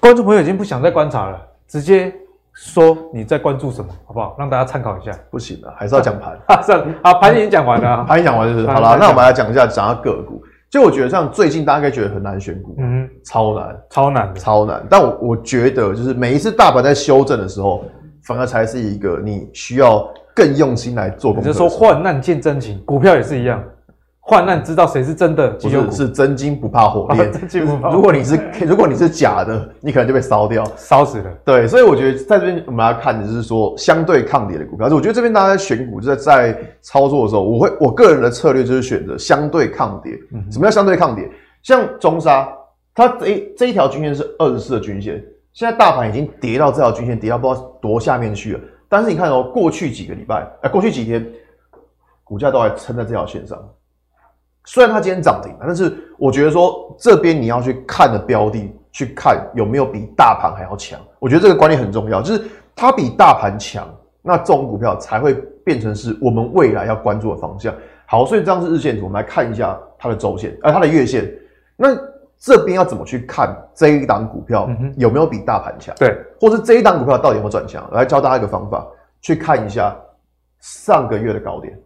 [0.00, 2.12] 观众朋友已经不想再观察了，直接。
[2.56, 4.36] 说你在关注什么，好不好？
[4.38, 5.10] 让大家参考一下。
[5.28, 6.38] 不行了，还是要讲盘。
[6.46, 8.96] 啊，算了，好，盘已经讲完了，盘已经讲完就是好了。
[8.96, 10.40] 那我们来讲一下，讲下个股。
[10.74, 14.84] 就我觉得，像最近大家应该觉得很难选股，嗯，超难，超难，超难。
[14.90, 17.84] 但我我觉得，就是每一次大盘在修正的时候，
[18.24, 21.46] 反而才是一个你需要更用心来做功课。
[21.46, 23.62] 就是说，患难见真情，股票也是一样。
[24.26, 27.30] 患难知道谁是真的，不是是真金不怕火炼。
[27.32, 27.90] 真金不怕。
[27.90, 31.30] 如果你是如果你是假的，你可能就被烧掉，烧死了。
[31.44, 34.86] 对，所以我觉得在这边我们来看的就是说相对抗跌的股票。
[34.86, 40.18] 我觉得这边大家在选股，就是在操作的时候，我会我个人的策略就是选择相对抗跌。
[40.50, 41.30] 什么叫相对抗跌？
[41.62, 42.48] 像中沙，
[42.94, 48.60] 它这这一条均线是二十四的均线，现在大盘已经跌到这条均线，跌到不知道多下面去了。
[48.88, 51.26] 但是你看哦，过去几个礼拜，哎，过去几天，
[52.22, 53.58] 股价都还撑在这条线上。
[54.64, 60.98] 虽然它今天涨停，但是我觉得说这边你要去看的标的，去看有没有比大盘还要强。
[61.18, 63.86] 我觉得这个观念很重要，就是它比大盘强，
[64.22, 67.74] 那这种股票才会变成是我们未来要关注的方向。
[68.06, 71.30] 好，所以这张是日线图，我们来看一下它的周线，呃，它的月线。
[71.76, 71.94] 那
[72.38, 75.94] 这边要怎么去看这一档股票有没有比大盘强？
[75.96, 77.86] 对，或是这一档股票到底有没有转强？
[77.92, 78.86] 来教大家一个方法，
[79.20, 79.94] 去看一下
[80.60, 81.78] 上个月的高点，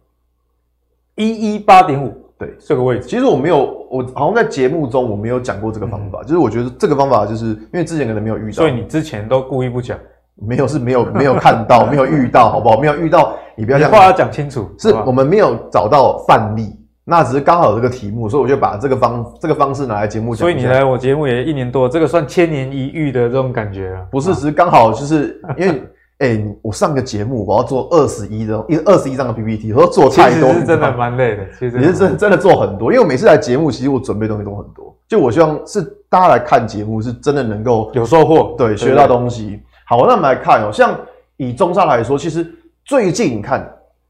[1.15, 2.28] 一一八点五。
[2.39, 9.99] 对这个位置，其实我没有，我好像在节目中我没有讲过这个方法，嗯、就是我觉得这个方法就是因为之前可能没有遇到，所以你之前都故意不讲，
[10.35, 12.79] 没有是没有没有看到，没有遇到，好不好？
[12.79, 16.73] 没有遇到，你不要讲，话要讲清楚，是我们没有找到范例，
[17.03, 20.39] 那只是刚好有这个题目，所以我就把这个方这个方式拿来节目讲。
[20.39, 24.05] 所以你来我节目也一年多，这个算千年一遇的这种感觉啊？
[24.09, 25.83] 不是，只是刚好就是因为。
[26.19, 31.45] 哎、欸，我上个节目我要做二十一的，一二十一张的 PPT，我说做太多，其实是真的蛮累的。
[31.57, 34.93] 其实也是真真的做很多，因为我每次来节目，其实我准备东西都很多。
[35.07, 39.61] 就我希望是大家来看节目，是真的能够有收获，对，学到东西。
[39.87, 40.93] 好，那我们来看哦、喔，像
[41.37, 42.45] 以中砂来说，其实
[42.83, 43.65] 最近你看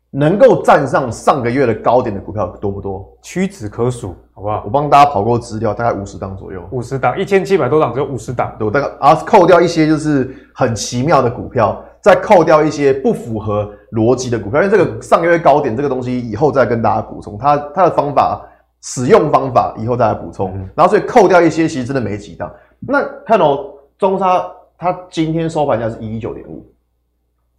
[0.10, 3.08] 能够站上上个月的高点的股票多不多？
[3.22, 4.64] 屈指可数，好不好？
[4.66, 6.60] 我帮大家跑过资料，大概五十档左右。
[6.72, 8.52] 五十档，一千七百多档，只有五十档。
[8.58, 11.80] 对，我大概啊，扣掉一些就是很奇妙的股票。
[12.02, 18.42] 再扣掉一些不符合逻辑的股票，因为这个上个月高点这个东西以后再跟大家补充，它它的方法
[18.82, 22.50] 使用方法以后再来补充，然后所以扣掉一些其实真的没几档。
[22.80, 26.66] 那看哦，中沙它今天收盘价是一一九点五，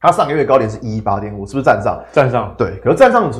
[0.00, 2.02] 它上个月高点是一一八点五，是不是站上？
[2.10, 2.54] 站上。
[2.56, 3.30] 对，可是站上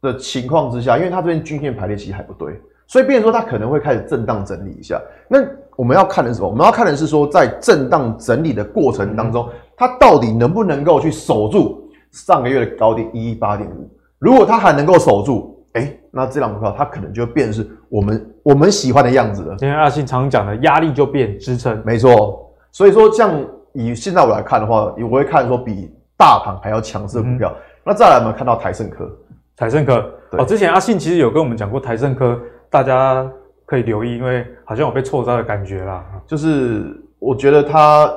[0.00, 4.98] 的情况之下，因为它这边均线排列其实还不对，所以变成说它可能会开始震荡整理一下。
[5.28, 5.38] 那
[5.76, 6.48] 我们要看的是什么？
[6.48, 9.46] 我们要看的是说在震荡整理的过程当中。
[9.76, 13.90] 它到底能不能够去守住上个月的高点一一八点五？
[14.18, 19.54] 如果它还能够守住，哎、欸，那这档股票它可能就变成是我们我们喜欢的样子了。
[19.58, 22.50] 今天阿信常讲的压力就变支撑，没错。
[22.72, 23.38] 所以说，像
[23.74, 27.52] 以现在我来看的话，我会看说比大盘还要强势的股票。
[27.54, 29.06] 嗯、那再来，我们看到台盛科，
[29.54, 33.30] 台盛科哦，之前阿信其实有跟我们讲过台盛科，大家
[33.66, 36.02] 可以留意，因为好像有被错杀的感觉啦。
[36.26, 38.10] 就是我觉得它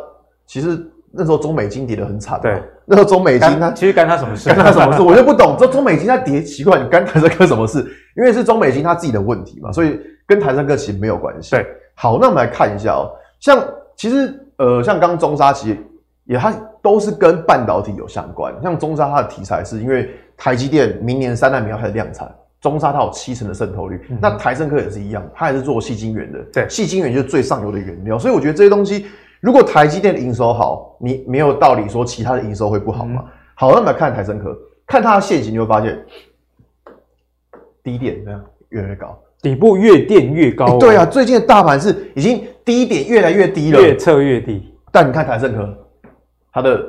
[0.46, 0.89] 其实。
[1.12, 4.50] 那时候中美金跌得很惨，对，那时候中美金它其实干他什么事？
[4.54, 5.02] 干他什么事？
[5.02, 7.80] 我就不懂，这中美金它跌奇怪，你干台胜科什么事？
[8.16, 11.52] 因为是中美金它自己的问题嘛，所以跟台胜科其实没有关系。
[11.52, 13.64] 对，好，那我们来看一下哦，像
[13.96, 15.78] 其实呃，像刚中沙其实
[16.26, 18.54] 也它都是跟半导体有相关。
[18.62, 22.30] 像中沙它的题材是因为台积电明年三纳米要开始量产，
[22.62, 24.00] 中沙它有七成的渗透率。
[24.10, 26.40] 嗯、那台胜科也是一样，它也是做细晶圆的。
[26.54, 28.20] 对，细晶圆就是最上游的原料。
[28.20, 29.08] 所以我觉得这些东西，
[29.40, 33.22] 如果台积电的营收好，你没有道理说其他的营收会不好嘛。
[33.24, 35.98] 嗯、好，那我们来看台升科，看它的线型，你会发现
[37.84, 39.18] 低点这样越来越高。
[39.42, 44.74] 底部越垫越高，对啊，最近的大盘是已经低点越来越低了，越测越低。
[44.92, 45.74] 但你看台胜科，
[46.52, 46.84] 它的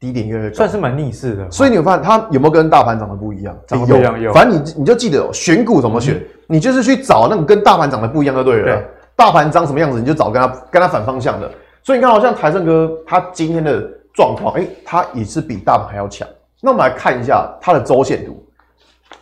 [0.00, 1.48] 低点越来越高，算是蛮逆势的。
[1.48, 3.56] 所以你有发现它有没有跟大盘涨得不一样？
[3.68, 4.32] 涨得不一样有。
[4.32, 8.64] 反正你你就记得选股怎么选，你就是去找那种跟大盘涨得不一样就对了。
[8.64, 8.84] 对，
[9.20, 11.52] 大盘长什么样子，你就找跟他跟他反方向的。
[11.82, 16.26] 所以你看，好像台盛哥他今天的状况，哎，他也是比大盘还要强。
[16.62, 18.42] 那我们来看一下它的周线图，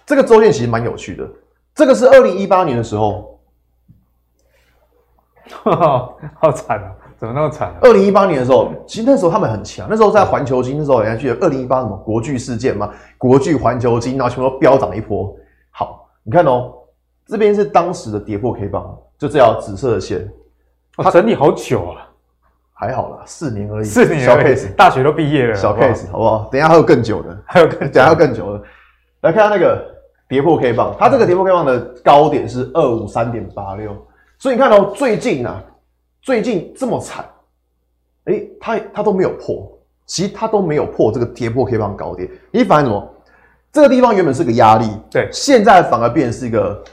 [0.06, 1.28] 这个周线其实蛮有趣的。
[1.74, 3.40] 这个是二零一八年的时候，
[6.38, 6.94] 好惨啊！
[7.18, 7.74] 怎么那么惨？
[7.80, 9.88] 二零一八年的时候，其实那时候他们很强。
[9.90, 12.88] 那时候在环球金，那时候你还记得二零一八什么国巨事件吗？
[13.16, 15.34] 国巨、环球金，然后全部都飙涨一波。
[15.72, 16.72] 好，你看哦，
[17.26, 20.30] 这边是当时的跌破 K 棒，就这条紫色的线，
[20.96, 22.08] 它整理好久啊，
[22.72, 26.48] 还好啦，四年而已，四年小 case，大学都毕业了，小 case，好不好？
[26.52, 28.62] 等一下还有更久的，还有更，等一下还有更久的，
[29.22, 29.94] 来看下那个。
[30.30, 33.96] 跌破 K 棒，它这个跌破 K 棒的高点是二五三点八六，
[34.38, 35.58] 所以你看到、喔、最近啊，
[36.20, 37.24] 最近这么惨，
[38.24, 39.66] 哎、欸，它它都没有破，
[40.04, 42.28] 其实它都没有破这个跌破 K 棒高点。
[42.50, 43.14] 你发现什么？
[43.72, 46.84] 这个地方原本是个压力，对，现在反而变成是一个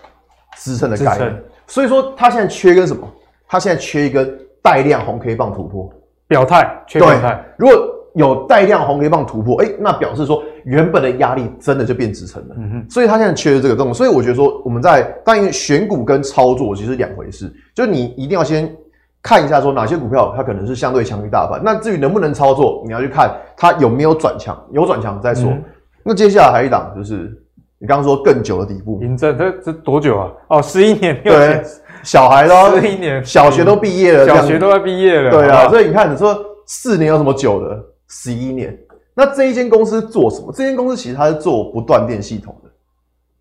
[0.55, 1.43] 支撑的概念。
[1.67, 3.07] 所以说，它现在缺一根什么？
[3.47, 5.89] 它现在缺一根带量红 K 棒突破，
[6.27, 7.43] 表态，缺表态。
[7.57, 7.75] 如果
[8.15, 12.55] 有带量红 K 棒突破，哎、欸，那表示说原本的压力真的就变支撑了。
[12.57, 18.73] 嗯哼，所以它现在缺的这个动作，所以我觉得说我们在当然选股跟操作其实是两回事，就是你一定要先
[19.21, 25.49] 看一下说哪些股票它可能是相对强于大盘，那至于能不能操作，你要去看它有没有转强，有转强再说。
[25.51, 25.63] 嗯、
[26.03, 27.37] 那接下来还有一档就是
[27.85, 30.31] 你刚刚说更久的底部，嬴政这这多久啊？
[30.47, 31.63] 哦，十一年，对，
[32.01, 37.79] 小孩都十一年，小学都毕业了，小学都要毕业了，对啊，所以你看你说四年有什么久的？
[38.07, 38.75] 十一年，
[39.13, 40.51] 那这一间公司做什么？
[40.51, 42.69] 这间公司其实它是做不断电系统的。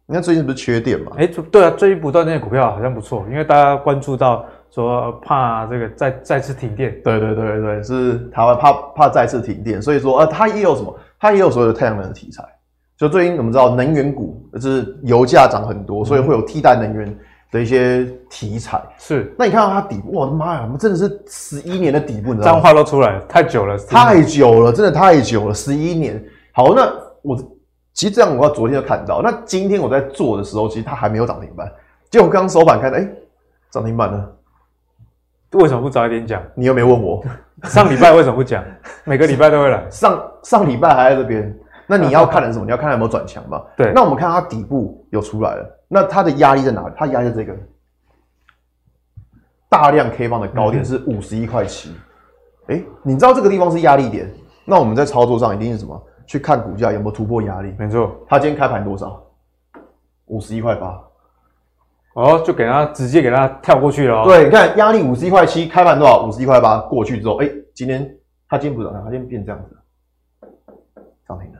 [0.04, 1.12] 你看最近不是缺电吗？
[1.16, 6.94] 哎、欸，对啊，最近不断电的股票好像不错，因为大家关注到说怕这个再再次停电。
[7.02, 10.94] 对对对对，是台湾怕怕再次停电，所以说呃，它也有什么？
[11.18, 12.44] 它也有所有的太阳能的题材。
[12.96, 17.08] 就最近我们知道能源股就是油价涨很多，所以会有替代能源。
[17.08, 17.18] 嗯
[17.50, 22.60] 的一些题材是，那你看到它底部，我的妈呀，我们真的是十一年的底部，你知道吗？
[22.60, 26.20] 脏话都出来了，太久了，太久了，真的太久了，十一年。
[26.50, 27.36] 好，那我
[27.92, 31.72] 其实这样，我昨天就看到，那今天我在做的时候，其实它还没有涨停板，
[32.10, 33.08] 结果刚收盘看到，哎，
[33.70, 34.28] 涨停板呢？
[35.52, 36.42] 为什么不早一点讲？
[36.56, 37.22] 你又没问我，
[37.70, 38.64] 上礼拜为什么不讲？
[39.04, 41.56] 每个礼拜都会来，上上礼拜还在这边。
[41.86, 42.64] 那你要看的是什么？
[42.64, 43.62] 你要看它有没有转强嘛？
[43.76, 43.92] 对。
[43.94, 46.94] 那我们看它底部有出来了，那它的压力在哪里？
[46.96, 47.56] 它压力在这个
[49.68, 51.94] 大量 K 棒的高点是五十一块七。
[52.68, 54.32] 哎、欸，你知道这个地方是压力点？
[54.64, 56.00] 那我们在操作上一定是什么？
[56.26, 57.74] 去看股价有没有突破压力。
[57.78, 58.16] 没错。
[58.26, 59.22] 它今天开盘多少？
[60.26, 60.98] 五十一块八。
[62.14, 64.24] 哦，就给它直接给它跳过去了、哦。
[64.24, 66.24] 对，你看压力五十一块七，开盘多少？
[66.24, 68.08] 五十一块八，过去之后，哎、欸，今天
[68.48, 69.76] 它今天不涨，它今天变这样子，
[71.28, 71.58] 涨停了。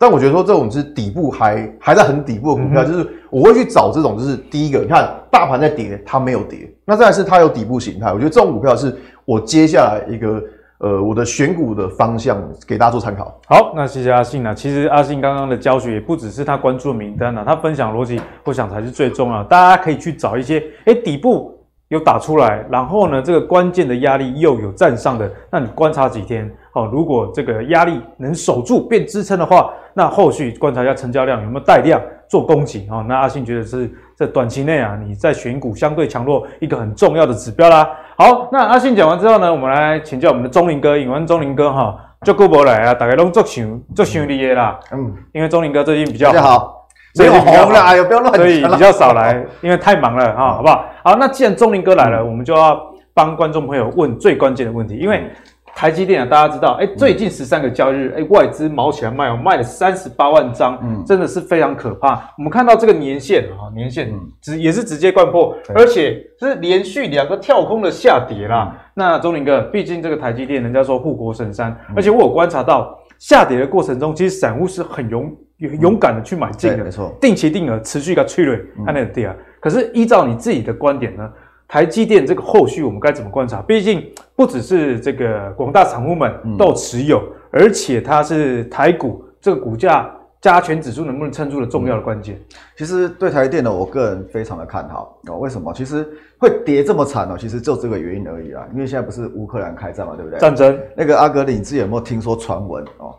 [0.00, 8.10] 但我觉得说这种是底部还还在很底部的股票，就是我会去找这种，就是第一个，你看大盘在跌，它没有跌，那再来是它有底部形态。
[8.10, 10.42] 我觉得这种股票是我接下来一个
[10.78, 13.38] 呃我的选股的方向，给大家做参考。
[13.46, 14.54] 好，那谢谢阿信啊。
[14.54, 19.44] 其实阿信刚刚的教学也不只是他关注的名单啊，他分享逻辑，我想才是最重要。
[19.44, 21.59] 大家可以去找一些，哎，底部
[21.90, 29.70] 有打出来，然后呢，这个关键的压力又有站上的，那你观察几天，好，如果这个压力能守住变支撑的话。
[29.92, 33.04] 那后续观察一下成交量有没有带量做攻击啊？
[33.08, 37.90] 那阿信觉得是在短期内啊，你在选股相对强弱一个很重要的指标啦。
[38.16, 44.78] 好，那阿信讲完之后呢，我们来请教我们的钟林哥，引完钟林哥哈，就顾不来啊，大概拢做想做想你的啦。
[44.92, 46.79] 嗯，因为钟林哥最近比较好，
[47.14, 50.84] 所以红了，哎呦，不要乱讲，所以比较少来，因为太忙了哈，好不好？
[51.04, 52.80] 好，那既然钟林哥来了，我们就要
[53.14, 55.24] 帮观众朋友问最关键的问题，因为。
[55.72, 62.20] 台积电啊，大家知道，哎、欸，最近十三个交易日，哎、欸，外资毛起来卖，卖了三十八万张，嗯，真的是非常可怕。
[62.36, 68.76] 我们看到这个年限啊，年限直也是直接掼破，而且是连续两个跳空的下跌啦。
[68.94, 79.36] 那钟林哥，毕竟这个台积电，人家说护国神山，而且我有观察到下跌的过程中，其实散户是很勇勇敢的去买进的，没错，定期定额持续一个催泪，看那个跌啊。
[79.60, 81.30] 可是依照你自己的观点呢？
[81.68, 83.62] 台积电这个后续我们该怎么观察？
[83.62, 84.04] 毕竟
[84.34, 92.40] 不只是这个广大散户们都持有，嗯、而且它是台股这个股价加权指数能不能撑住的重要的关键。
[92.76, 95.38] 其实对台积电呢，我个人非常的看好哦。
[95.38, 95.72] 为什么？
[95.72, 96.04] 其实
[96.38, 98.66] 会跌这么惨哦，其实就这个原因而已啦。
[98.72, 100.40] 因为现在不是乌克兰开战嘛，对不对？
[100.40, 100.76] 战争。
[100.96, 103.14] 那个阿格里，你之前有没有听说传闻哦？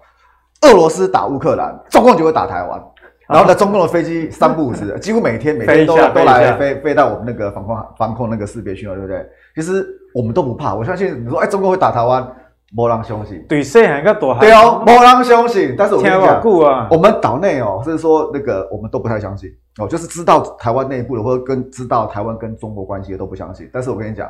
[0.62, 2.82] 俄罗斯打乌克兰，中共就会打台湾。
[3.28, 9.26] 然后呢，中共的飞机三不五时， 几乎每天每天都都来飞飞到我们那个防空防空那个识别区了，对不对？
[9.56, 12.30] 其实我们都不怕，我相信你说，哎，中共会打台湾，
[12.76, 13.42] 没人相信。
[13.48, 14.38] 对，谁还敢躲？
[14.40, 15.74] 对哦，没人相信。
[15.78, 19.50] 但是我跟你讲，啊、我们岛内哦，甚至说那个我们都不太相信
[19.80, 23.70] 哦，就是知道台湾内部的或者跟知道台湾跟中国关系的都不相信。
[23.74, 24.30] 但是我跟你讲。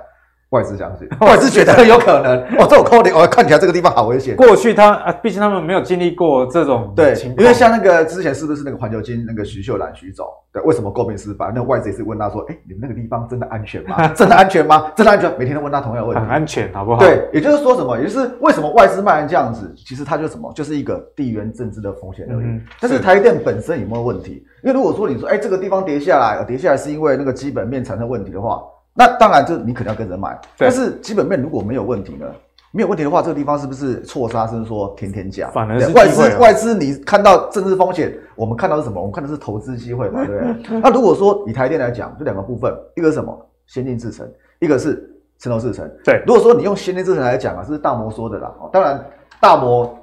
[0.52, 2.38] 外资相信， 外资觉得有可能。
[2.60, 4.36] 哦，这种扣点，哦，看起来这个地方好危险。
[4.36, 11.52] 过去他啊，毕竟他们没有经历过这种对，因为像那个之前是不是那个环球金那个徐秀兰徐总，对，为什么诟病失败？
[11.56, 14.08] 那外资也是问他说，哎，你们那个地方真的安全吗？
[14.14, 14.92] 真的安全吗？
[14.94, 15.34] 真的安全？
[15.40, 16.22] 每天都问他同样的问题。
[16.22, 17.00] 很安全，好不好？
[17.00, 17.98] 对，也就是说什么？
[17.98, 19.74] 也就是为什么外资卖成这样子？
[19.88, 20.52] 其实它就什么？
[20.54, 22.44] 就是一个地缘政治的风险而已。
[22.44, 24.46] 嗯、但是台电本身有没有问题？
[24.64, 28.62] 因为如果说你说，哎，这个地方跌下来，跌下来是因为那个基本面产生问题的话。
[28.94, 30.40] 那当然，就你肯定要跟着买。
[30.58, 32.26] 但是基本面如果没有问题呢？
[32.74, 34.48] 没有问题的话，这个地方是不是错杀？
[34.48, 35.50] 甚至说天天价？
[35.50, 38.98] 反而是外资外资，你看到政治风险，我们看到是什么？
[38.98, 40.80] 我们看的是投资机会嘛， 对不对？
[40.80, 43.38] 那如果说以台电来讲，这两个部分，一个是什么？
[43.68, 44.26] 先进制程，
[44.60, 45.06] 一个是
[45.38, 45.90] 成熟制程。
[46.06, 48.54] 对，如果说你用先进制程来讲啊，是大摩说的啦。
[48.62, 49.06] 哦当然，
[49.42, 49.94] 大摩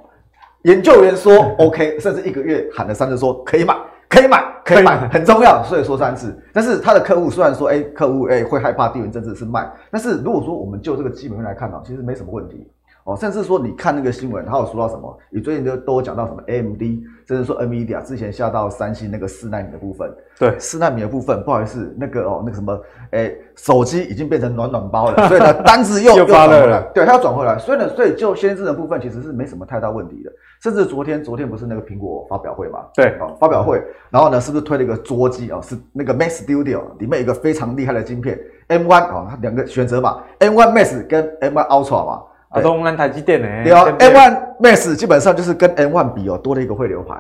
[0.65, 3.75] 研究员说 OK，甚至一个月喊了三次说可以买。
[4.09, 6.37] 可以买，可以买，很重要，所以说三次。
[6.53, 12.67] 但是他的客户虽然说，哎，客户哎会害怕地缘政治是卖，但是如果说我们就这个基本面来看呢，其实没什么问题
[13.09, 13.17] 哦。
[13.17, 15.19] 甚至说你看那个新闻，他有说到什么？
[15.31, 16.83] 你最近都都有讲到什么 AMD，
[17.27, 20.15] 甚至说 NVIDIA 之前下到三星那个四纳米的部分。
[20.39, 22.81] 对，四纳米的部分，不好意思，那个哦，那个什么，
[23.11, 27.59] 哎，手机已经变成暖暖包了， 所以呢，单子又又转回来，对，它要转回来。
[27.59, 30.31] 所以呢，所以就先进的部分其实是没什么太大问题的。
[30.63, 32.81] 甚至昨天，昨天不是那个苹果发表会嘛？
[32.95, 35.61] 对，哦，发表会，然后呢，是不是推了一个桌机啊？
[35.61, 38.39] 是那个 Mac Studio 里面有一个非常厉害的晶片
[38.69, 43.49] M1 啊，它两个选择嘛，M1 Max 跟 M1 Ultra 嘛，啊，都用台积电呢。
[43.65, 47.15] 对啊，M One Max 基本上就是跟 M One 比哦，多了一个汇流牌。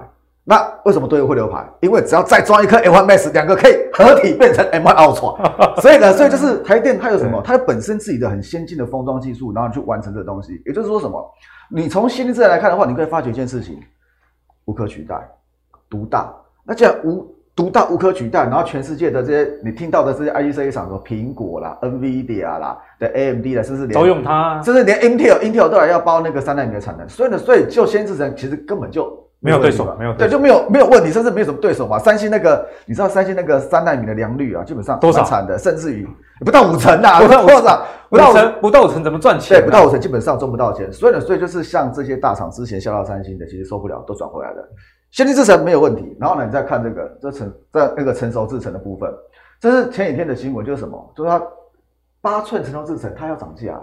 [0.44, 1.62] 那为什么多一个汇流牌？
[1.80, 5.80] 因为只要再装一颗 M One Max，两个可以合体变成 M One Ultra。
[5.82, 7.42] 所以呢，所以就是台电它有什么？
[7.44, 10.62] 它有本身自己的很先进的封装技术，然后去完成这个东西。
[10.64, 11.22] 也就是说什么？
[11.70, 13.78] 你从先进制程来看的话，你可以发觉一件事情：
[14.64, 15.16] 无可取代、
[15.90, 16.34] 独大。
[16.64, 27.08] 那既然无独大、无可取代，然后全世界的这些你听到的这些 IDC 厂，什么苹果啦、NVIDIA 啦、的 AMD 啦，甚至连都用它，甚至连 Intel、Intel 都来要包那个三纳米的产能。
[27.08, 29.12] 所以呢，所以就先进制程其实根本就。
[29.40, 31.96] 没有对手，没有对，就没有没有问题，甚至没有什么对手嘛。
[31.96, 36.04] 三星那个，你知道三星那个三纳米的良率啊，基本上多少产的，甚至于
[36.44, 39.60] 不到五成呐， 不到多少，不到五成，不到五成怎么赚钱？
[39.60, 40.92] 对，不到五成基本上赚不到钱。
[40.92, 44.68] 所以呢，所以就是像这些大厂之前销到三星的，其实受不了，都转回来了。
[45.10, 49.12] 先进制程没有问题，然后呢，你再看这个这成在那个成熟制程的部分，
[49.60, 51.12] 这是前几天的新闻，就是什么？
[51.16, 51.42] 就是它
[52.20, 53.80] 八寸成熟制程它要涨价。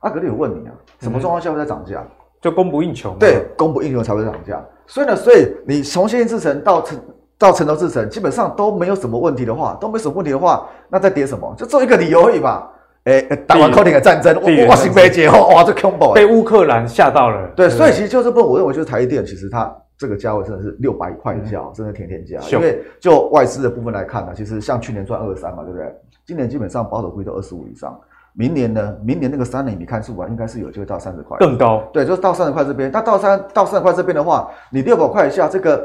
[0.00, 2.06] 阿格力有问你啊，什么状况下会再涨价？
[2.40, 4.64] 就供不应求，对，供不应求才会涨价。
[4.86, 6.96] 所以呢，所以你从先进制程到成
[7.36, 11.52] 到成熟制程，基本上都没有什么问题的话，都没什么问题的话，那再跌什么？
[11.58, 12.68] 就做一个理由而已嘛。
[13.04, 14.34] 哎，打完口顶的战争，
[14.68, 17.48] 哇，新北节后，哇，这恐怖，被乌克兰吓到了。
[17.56, 22.38] 对，所以其实就是不，我认为就是台积电，其实它这个价位真的是六百块以下，真的天天价。
[22.52, 25.92] 因为就外资的部分来看呢，其实像去年赚二十三嘛，对不对？
[26.24, 27.98] 今年基本上保守估计都二十五以上。
[28.34, 28.96] 明年呢？
[29.02, 31.82] 明年那个三年，你看数啊，应该是有机会到三十块，更高。
[31.92, 32.92] 对，就是到三十块这边。
[32.92, 35.84] 它到三到三十块这边的话，你六百块以下，这个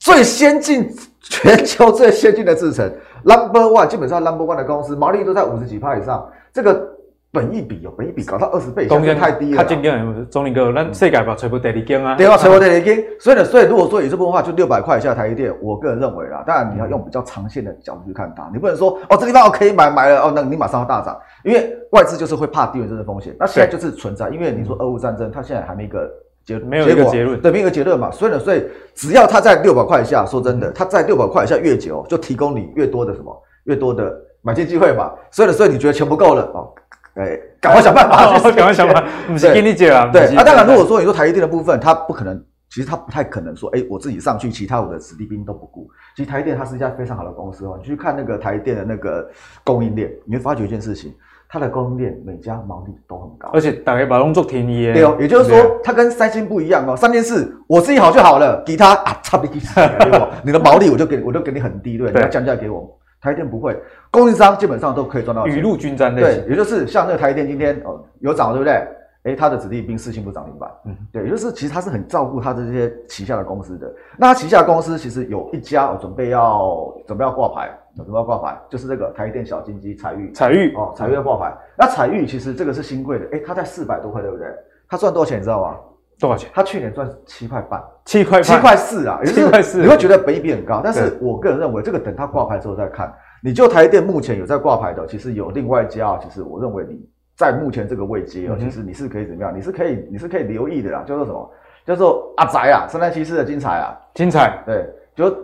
[0.00, 0.90] 最先进、
[1.20, 2.90] 全球最先进的制程
[3.22, 6.93] ，Number One，基本上 Number One 的公司毛利率都在五十几趴以上，这个。
[7.34, 9.56] 本一比哦，本一比搞到二十倍，中间太低了。
[9.56, 12.14] 他今天中林哥，那世界吧，吹不得你惊啊！
[12.14, 13.04] 对啊，吹不得你惊。
[13.18, 23.34] 所以呢，所以如果说以这部分话，就六百块以下台积电，我个人认为啦，当然你要用比较长线的角度去看它，你不能说哦，这地方我可以买买了哦，那你马上要大涨，因为外资就是会怕地缘政治风险。
[23.36, 26.08] 那现在就是存在，因为你说俄乌战争，它现在还没一个
[26.44, 28.10] 结，没有一个结论，对，没有一个结论嘛。
[28.12, 28.64] 所以呢，所以
[28.94, 35.10] 只要它在六百块以下，说真的，它在六百块以下越久，就提供你越多的什么，越多的买进机会嘛。
[35.30, 36.72] 所以呢，所以你觉得钱不够了哦。
[37.14, 39.08] 哎，赶快想办法，赶快想办法。
[39.28, 40.42] 不是给你解啊，对啊。
[40.42, 45.88] 当然，如果说你说台积电的部分，它不可能，其实它不太可能说，哎，我自己上去，其他我的子弟兵都不顾。
[46.16, 47.78] 其实台积电它是一家非常好的公司哦。
[47.80, 49.28] 你去看那个台积电的那个
[49.62, 51.14] 供应链，你会发觉一件事情，
[51.48, 54.92] 它的供应链每家毛利都很高，而且大概把工作便宜。
[54.92, 56.96] 对哦，也就是说，它跟三星不一样哦。
[56.96, 62.98] 三件事，我自己好就好了，给他啊，差不多你的毛利我就给，我就给你很低，对，你要降价给我。
[63.24, 63.74] 台电不会，
[64.10, 65.46] 供应商基本上都可以赚到。
[65.46, 68.86] 雨露均沾，对，也就是像那个台电今天哦有涨，对不对？
[69.22, 73.90] 哎，他的子弟兵四星不涨停板，嗯，对，也就是其实他是很照顾他的这些旗下的公司的。
[74.18, 81.50] 那他旗下的公司其实有一家哦准备要准备要挂牌，准备要挂牌，就是这个台电小金鸡彩玉，彩玉哦，彩玉要挂牌。
[81.78, 84.46] 那彩玉其实这个是新贵的，哎，它在四百多块，对不对？
[84.86, 85.74] 它赚多少钱你知道吗？
[86.18, 86.50] 多少钱？
[86.54, 89.80] 他去年赚七块半，七块七块四啊，七块四。
[89.82, 93.12] 你会觉得本益比很高，但是我个人认为这个等他挂牌之后再看。
[93.42, 97.08] 你就台电目前有在挂牌的，其实有另外一家，其实我认为你。
[97.36, 99.52] 在目前这个位阶哦，其实你是可以怎么样？
[99.52, 101.02] 你是可以，你是可以留意的啦。
[101.04, 101.50] 叫做什么？
[101.84, 104.62] 叫做阿宅啊，三三七四的精彩啊，精彩。
[104.64, 105.36] 对，就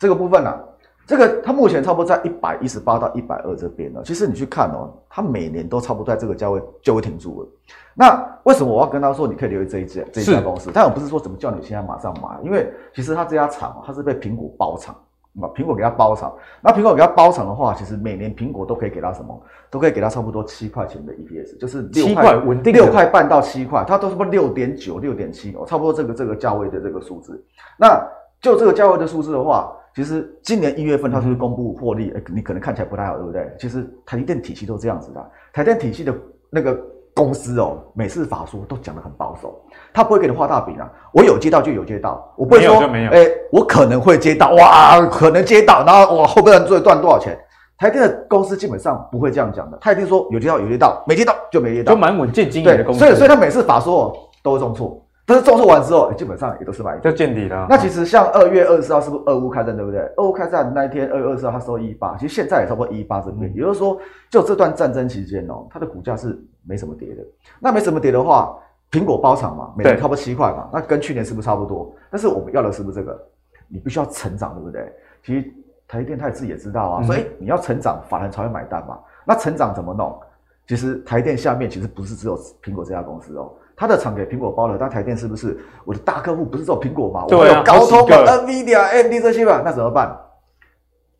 [0.00, 0.60] 这个部分啊，
[1.06, 4.00] 这个它目前差不多在一百一十八到一百二这边呢。
[4.04, 7.48] 其实你去看哦，它每年都差不多在这个价位就会停住了。
[7.94, 10.70] 那为什么我要跟他说你可以留意这一家这一家公司？
[10.72, 14.94] 但我不是说怎么叫你现在马上买，因为其实它这家厂它是被苹果包厂。
[15.40, 16.30] 啊，苹果给它包厂，
[16.60, 19.42] 那苹果给它包厂的话，其实每年苹果都可以给它什么？
[19.70, 27.42] 都可以给它差不多七块钱的 EPS，就是六块稳定六块半到七块，它都是不六点九、六点七哦，差不多这个这个价位的这个数字。
[27.78, 27.98] 那
[28.42, 32.12] 就这个价位的数字的话，其实今年一月份它是公布获利？
[32.14, 33.50] 嗯、你可能看起来不太好，对不对？
[33.58, 36.14] 其实台电体系都这样子的，台电体系的
[36.50, 36.78] 那个。
[37.14, 39.62] 公司哦，每次法说都讲得很保守，
[39.92, 40.90] 他不会给你画大饼啊。
[41.12, 47.38] 我有接到就有接到，我不会说，哎、欸，我可能会接到，哇，可能接到，然后哇，后边做赚多少钱？
[47.76, 53.00] 台电的公司基本上不会这样讲的，他一定说有接到有接到，没接到就没接到，就蛮稳健经营的公司。
[53.00, 55.01] 所以，所以他每次法说都会重挫。
[55.24, 57.66] 但是重挫完之后，基本上也都是买就见底了。
[57.70, 60.00] 那其实像二月二十四号是不是俄乌开战，对不对？
[60.16, 63.52] 俄乌开战那一天，二月二十四号它收一八，其实现在也差不多一八这边。
[63.54, 63.98] 也就是说，
[64.28, 67.22] 就这段战争期间哦，它的股价是没什么跌的。
[67.60, 68.58] 那没什么跌的话，
[68.90, 71.94] 苹果包场嘛，每年差不多七块嘛，那跟去年是不是差不多？
[72.10, 73.26] 但是我们要的是不是这个？
[73.68, 74.92] 你必须要成长，对不对？
[75.24, 75.54] 其实
[75.86, 78.98] 台电他自己也知道啊，所以你要成长，法人才会买单嘛。
[79.24, 80.18] 那成长怎么弄？
[80.66, 83.52] 其实台电下面其实不是只有苹果这家公司哦。
[83.82, 86.44] 他的厂给苹果包了，但台电是不是我的大客户？
[86.44, 87.26] 不是只有苹果嘛？
[87.28, 89.60] 我有高通、NVIDIA、AMD 这些嘛？
[89.64, 90.16] 那怎么办？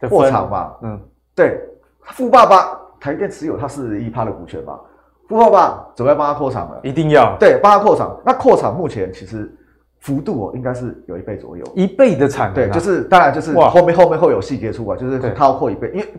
[0.08, 0.72] 扩厂嘛。
[0.82, 1.00] 嗯，
[1.34, 1.60] 对，
[2.12, 4.78] 富爸爸台电持有他四十一趴的股权嘛。
[5.28, 8.16] 富爸爸准备帮他扩厂了，一定要对，帮他扩厂。
[8.24, 9.52] 那扩厂目前其实
[9.98, 12.54] 幅度哦，应该是有一倍左右，一倍的产能。
[12.54, 16.14] 对，就是当然就是后面后面会有细节出来，就是他要扩一倍，因为。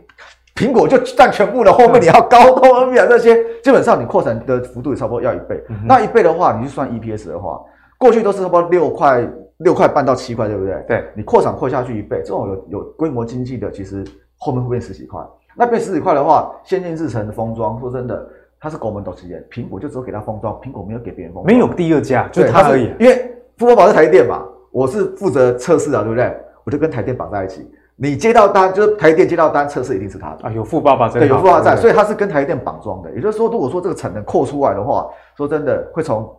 [0.55, 5.63] 苹果就占全部的，后面你要高通、NVIDIA 这些，基本上你扩产的幅度也差不多要一倍。
[5.69, 7.59] 嗯、那一倍的话，你就算 EPS 的话，
[7.97, 9.27] 过去都是差不多六块、
[9.57, 10.75] 六块半到七块，对不对？
[10.87, 14.05] 对，你扩产扩下去一倍，这种有有规模经济的，其实
[14.37, 15.19] 后面会变十几块。
[15.55, 18.27] 那变十几块的话，先进制程的封装，说真的，
[18.59, 22.91] 它是国门董事业，苹果就只有给它封装，苹果没有给别人封装，没有第二家，就它而已。
[22.99, 26.31] 因为富宝宝是台电嘛，我是负责测试的，对不对？
[26.63, 27.67] 我就跟台电绑在一起。
[27.95, 33.11] 你接到单就是台电接到单，测试一定是他的啊，有富爸爸在，对，有富爸爸在，所以他是跟台电绑装的。
[33.11, 36.29] 也就是说，如果说这个产能扩出来的话，说真的会从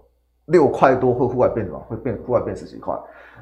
[0.47, 1.81] 六块多会户外变什么？
[1.89, 2.93] 会变户外变十几块。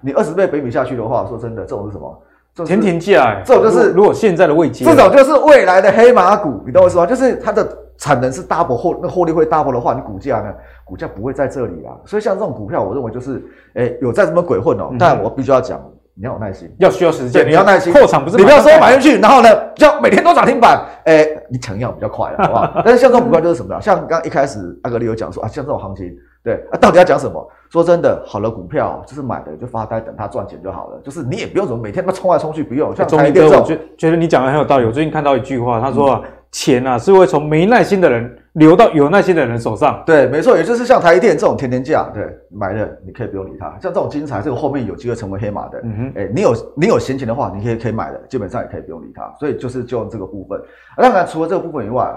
[0.03, 2.23] 你二十倍北米下去的话，说真的，这种是什么？
[2.67, 7.07] 甜甜价哎，这种就是如果现在的位阶，这种就是未来的黑马股，你懂我意思吗？
[7.07, 10.53] 就是它的产能是 double 或那获利会 double 的话，你股价呢？
[10.85, 11.97] 股价不会在这里啊。
[12.05, 13.43] 所以像这种股票，我认为就是
[13.73, 14.95] 哎，有在什么鬼混哦。
[14.99, 15.81] 但我必须要讲。
[16.15, 17.47] 你要有耐心，要需要时间。
[17.49, 17.93] 你要耐心。
[17.93, 20.85] 扩厂不是你不要说买进去，然后呢，就每天都涨停板。
[21.05, 22.83] 哎、欸，你抢药比较快了，好不好？
[22.85, 23.81] 但是像这种股票就是什么？
[23.81, 27.49] 像刚刚一开始阿格里有讲说啊，像这种行情，对啊，到底要讲什么？
[27.71, 31.01] 说真的，好的股票就是买的就发呆，等它赚钱就好了。
[31.03, 32.95] 就是你也不用怎么每天他妈冲来冲去，不用。
[32.95, 34.85] 像中立哥，我觉觉得你讲的很有道理。
[34.85, 36.21] 我最近看到一句话，他说啊。
[36.23, 40.03] 嗯钱啊，是会从没耐心的人流到有耐心的人手上。
[40.05, 43.71] 对，没错，也就是像台电这种天天价，对，买了你可以不用理它。
[43.81, 49.33] 像这种金彩，这个后面有机会成为黑马的，嗯哼，哎，你有你有闲钱的话，你可以可以买的，基本上也可以不用理它。
[49.39, 50.61] 所以就是就这个部分。
[50.97, 52.15] 当然，除了这个部分以外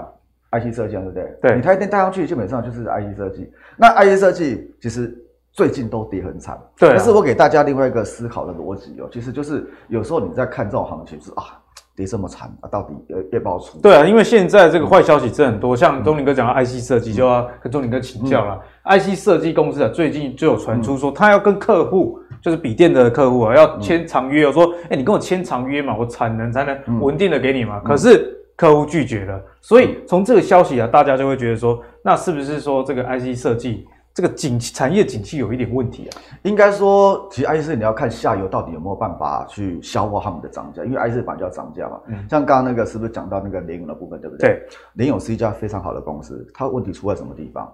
[0.52, 1.38] ，IC 设计对不对？
[1.40, 3.50] 对，你台电带上去，基本上就是 IC 设计。
[3.76, 5.16] 那 IC 设计其实
[5.52, 6.58] 最近都跌很惨。
[6.78, 11.58] 对、啊，但是我给大家另外一个思考的逻辑哦，其实就是有时候你在看这种行情是啊。
[11.96, 12.68] 跌这么惨啊！
[12.68, 13.78] 到底要要不要出？
[13.80, 18.60] 对啊，因为现在这个坏消息真很多，嗯、像东林哥讲到 IC 设计，就要跟东林哥请教了。
[18.84, 24.46] 嗯、IC 设计公司啊，最近就有传出说，他要跟客户，就是笔电的客户啊，要签长约。
[24.46, 27.80] 我说，哎、欸，你跟我签长约嘛，我产能才能稳定的给你嘛。
[27.82, 33.86] 嗯、可是客户拒绝了，所以从这个消息啊，大家就会觉得说，那是不是说这个 IC 设计？
[34.16, 42.00] 这个景产业景气有一点问题啊，应该说，其实 IC 你要看下游到底有没有办法去消化他们的涨价，因为 IC 板就要涨价嘛。
[42.06, 44.48] 嗯，像刚刚那个是不是讲到那个联咏的部分，对不对？
[44.48, 47.70] 对，联咏是一家非常好的公司，它问题出在什么地方？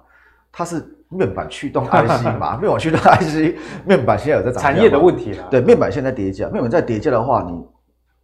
[0.51, 4.61] 它是面板驱动 IC 嘛， 面板驱动 IC，面板现在有在涨价。
[4.61, 5.47] 产业的问题啊。
[5.49, 7.65] 对，面板现在跌价，面板在跌价的话，你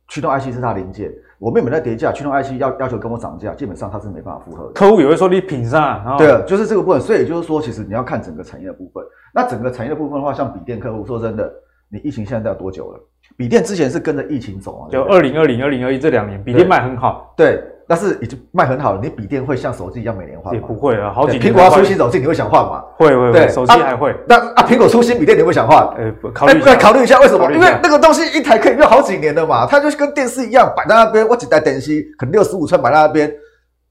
[0.09, 1.09] 驱动 IC 是它零件，
[1.39, 4.73] 我妹妹在跌价，驱动 IC 要要求跟我涨价，基本上他是没办法符合的。
[4.73, 7.01] 客户也会说你品上，对啊，就是这个部分。
[7.01, 9.05] 所以就是说，其实你要看整个产业的部分。
[9.33, 11.53] 那整个产业的部分的话，像笔电客户，说真的，
[11.89, 13.01] 你疫情现在要多久了？
[13.37, 17.33] 笔电之前是跟着疫情走啊，就二零二零、二零二一这两年，笔电卖很好。
[17.37, 19.01] 对，但是已经卖很好了。
[19.03, 20.61] 你笔电会像手机一样每年换吗？
[20.61, 21.51] 也不会啊，好几年。
[21.51, 22.83] 苹果要出新手机，你会想换吗？
[22.97, 24.15] 会会会，手机还会。
[24.29, 25.79] 那啊，苹果出新笔电，你会想换？
[25.97, 27.51] 呃，考虑考虑一下，为什么？
[27.51, 31.27] 因为那个东西一台可以用好几年的嘛，它就是跟电视一样摆在那边。
[31.27, 33.33] 我只台电视可能六十五寸摆在那边，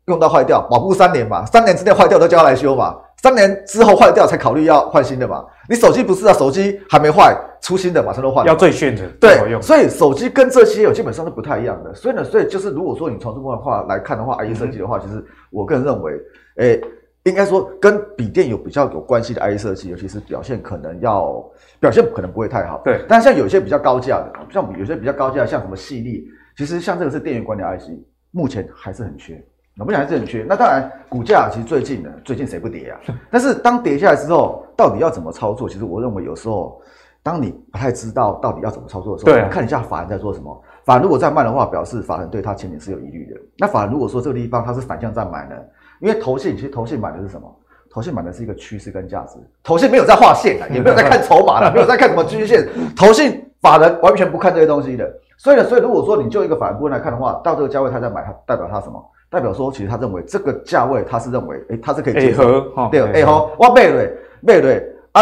[0.08, 2.96] 用到坏掉，保护三年嘛，三年之内坏掉都叫他来修嘛。
[3.22, 5.44] 三年之后坏掉才考虑要换新的嘛？
[5.68, 6.34] 你手机不是啊？
[6.34, 8.46] 手机还没坏，出新的马上都换。
[8.46, 11.94] 要最炫的，对，所以手机跟这些有基本上是不太一样的。
[11.94, 16.14] 所以呢，所以就是如果说你从这部分话来看的话，IC 设计的话，其实我个人认为，
[16.58, 16.82] 诶，
[17.24, 21.44] 应该说跟笔电有比较有关系的 IC 设计，尤其是表现可能要
[21.82, 22.80] 表现可能不会太好。
[22.86, 26.22] 对，但像有些比较高价的，像有些比较高价，像什么系列，
[26.56, 27.90] 其实像这个是电源管理 IC，
[28.32, 29.44] 目前还是很缺。
[29.80, 33.00] 我们讲还是很缺，那当然股价其实最近呢，最近谁不跌啊？
[33.30, 35.70] 但是当跌下来之后，到底要怎么操作？
[35.70, 36.82] 其实我认为有时候，
[37.22, 40.64] 当你不太知道到底要怎么操作的时候，对，看一下法人在做什么。
[40.84, 43.40] 法人如果在卖的话，表示法人对他前景是有疑虑的。
[43.60, 45.56] 那法人如果说这个地方他是反向在买呢？
[46.00, 47.48] 因为投信其实投信买的是什么？
[47.92, 49.38] 投信买的是一个趋势跟价值。
[49.64, 52.68] 投信没有在画线的，也没有在看筹码的， 没有在看什么均线。
[52.96, 55.08] 投信法人完全不看这些东西的。
[55.38, 59.04] 所以呢，所以如果说你就一个法人部分来看的话，到这个价位他在买，它代表他什么？
[59.30, 62.62] 代表说，其实他认为这个价位，他是认为，诶，他是可以接受。
[62.90, 64.10] 对，哎吼，我买了，
[64.42, 65.22] 买了啊！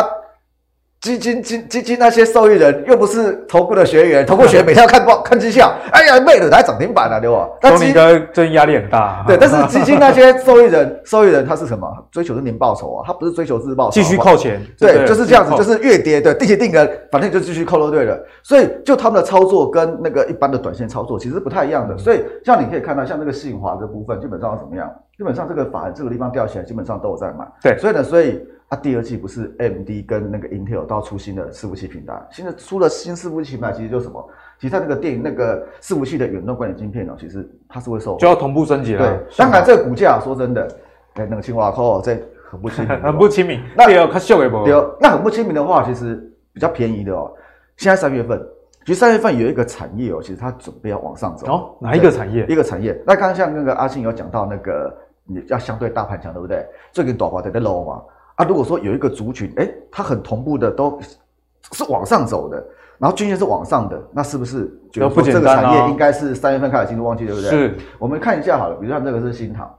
[1.06, 5.72] 基金、基基金那些受益人又不是投顾的学员，投顾学员每天要看报、 看绩效。
[5.92, 7.48] 哎呀，卖了还涨停板了，对吧？
[7.62, 9.24] 说你的最近压力很大。
[9.28, 11.88] 对，但是基金那些受益人， 受益人他是什么？
[12.12, 13.92] 追求是年报酬啊，他不是追求日报酬。
[13.92, 14.60] 继续扣钱。
[14.80, 18.20] 对，就是这样子，就是越跌，对，定期定额，反正就继续扣就对了。
[18.42, 21.96] 所以，就他们的操作跟那个一般的短线操作其实不太一样的。
[22.00, 24.90] 所以，像你可以看到，像这个信华这部分，基本上怎么样？
[25.18, 27.48] 基本上这个法人这个地方掉起来，基本上都有在买。
[27.62, 28.46] 对，所以呢，所以。
[28.68, 34.28] 啊，第二季不是 AMD 跟那个 Intel 都要出新的伺服器平台，现在出了新伺服器平台，其实就是什么？
[34.60, 39.06] 其实它那个电影那个伺服器的远端管理晶片呢，其实它是会受就要同步升级了。
[39.08, 40.68] 对，当然这个股价说真的，
[41.14, 43.62] 哎，那个清华扣这很不亲民， 很不亲民。
[43.78, 44.68] 那也有它秀也不？
[44.68, 46.16] 有，那很不亲民的话，其实
[46.52, 47.32] 比较便宜的哦。
[47.78, 48.44] 现在三月份，
[48.84, 51.46] 其实三月份有一个产业哦，其实它准备要往上走。
[51.46, 52.48] 哦，哪一个产业？
[52.48, 53.00] 一个产业。
[53.06, 54.92] 那刚刚像那个阿信有讲到那个，
[55.26, 56.66] 你要相对大盘强，对不对？
[56.92, 58.02] 最近大盘在在 low 嘛。
[58.36, 61.00] 啊，如果说有一个族群，哎，它很同步的都
[61.72, 62.58] 是往上走的，
[63.00, 67.50] 然后均线是往上的，那是不是觉得说这个产业应该是三月份开始进入旺季，对不对？
[67.50, 67.76] 是。
[67.98, 69.74] 我们看一下好了，比如像这个是新塘，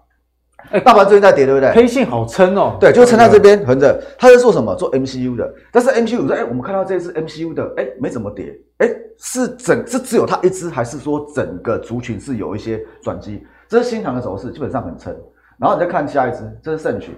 [0.70, 1.70] 哎，大盘最近在跌，对不对？
[1.72, 2.78] 黑线好撑哦。
[2.80, 4.02] 对，就撑在这边横着。
[4.18, 4.74] 它是做什么？
[4.74, 5.54] 做 MCU 的。
[5.70, 8.88] 但是 MCU 说，哎，我们看到这次 MCU 的，哎，没怎么跌，哎，
[9.18, 13.46] 是整是只有它一支，还是说整个族群是有一些转机？
[13.68, 15.14] 这是新塘的走势，基本上很撑。
[15.58, 17.14] 然后你再看下一只，这是盛群，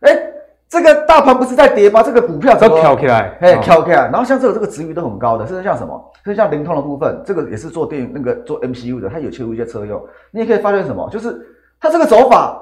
[0.00, 0.26] 哎。
[0.70, 2.00] 这个大盘不是在跌吗？
[2.00, 3.36] 这个股票怎么跳起来？
[3.40, 4.02] 哎，跳起来。
[4.02, 6.00] 然后像这个这个值域都很高的，甚至像什么？
[6.24, 10.00] 甚至像灵通的部分，这个也是做电那个做 MCU 的，它有切入一些车用。
[10.30, 11.10] 你也可以发现什么？
[11.10, 11.44] 就是
[11.80, 12.56] 它这个走法，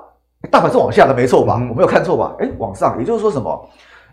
[0.50, 1.58] 大盘是往下的，没错吧？
[1.60, 2.34] 嗯、我没有看错吧？
[2.38, 3.68] 哎，往上，也就是说什么？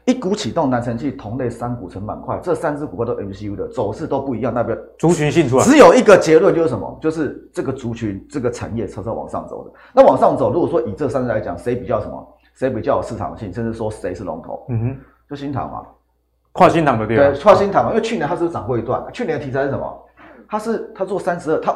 [0.05, 5.63] 一股启动，南城器同类三股成板块，这三只股票都 MCU 的走势都不一样，代表族群性出来。
[5.65, 6.97] 只有一个结论就是什么？
[7.01, 9.71] 就是这个族群这个产业悄悄往上走的。
[9.93, 12.35] 那往上走，如果说以这三只来讲，谁比较什么？
[12.53, 14.65] 谁比较有市场性，甚至说谁是龙头？
[14.69, 14.97] 嗯哼，
[15.29, 15.81] 就新塘嘛，
[16.51, 20.05] 跨新塘的对，跨新塘嘛，因为去年它是涨过一段，去年的题材是什么？
[20.47, 21.75] 它是它做三十二，它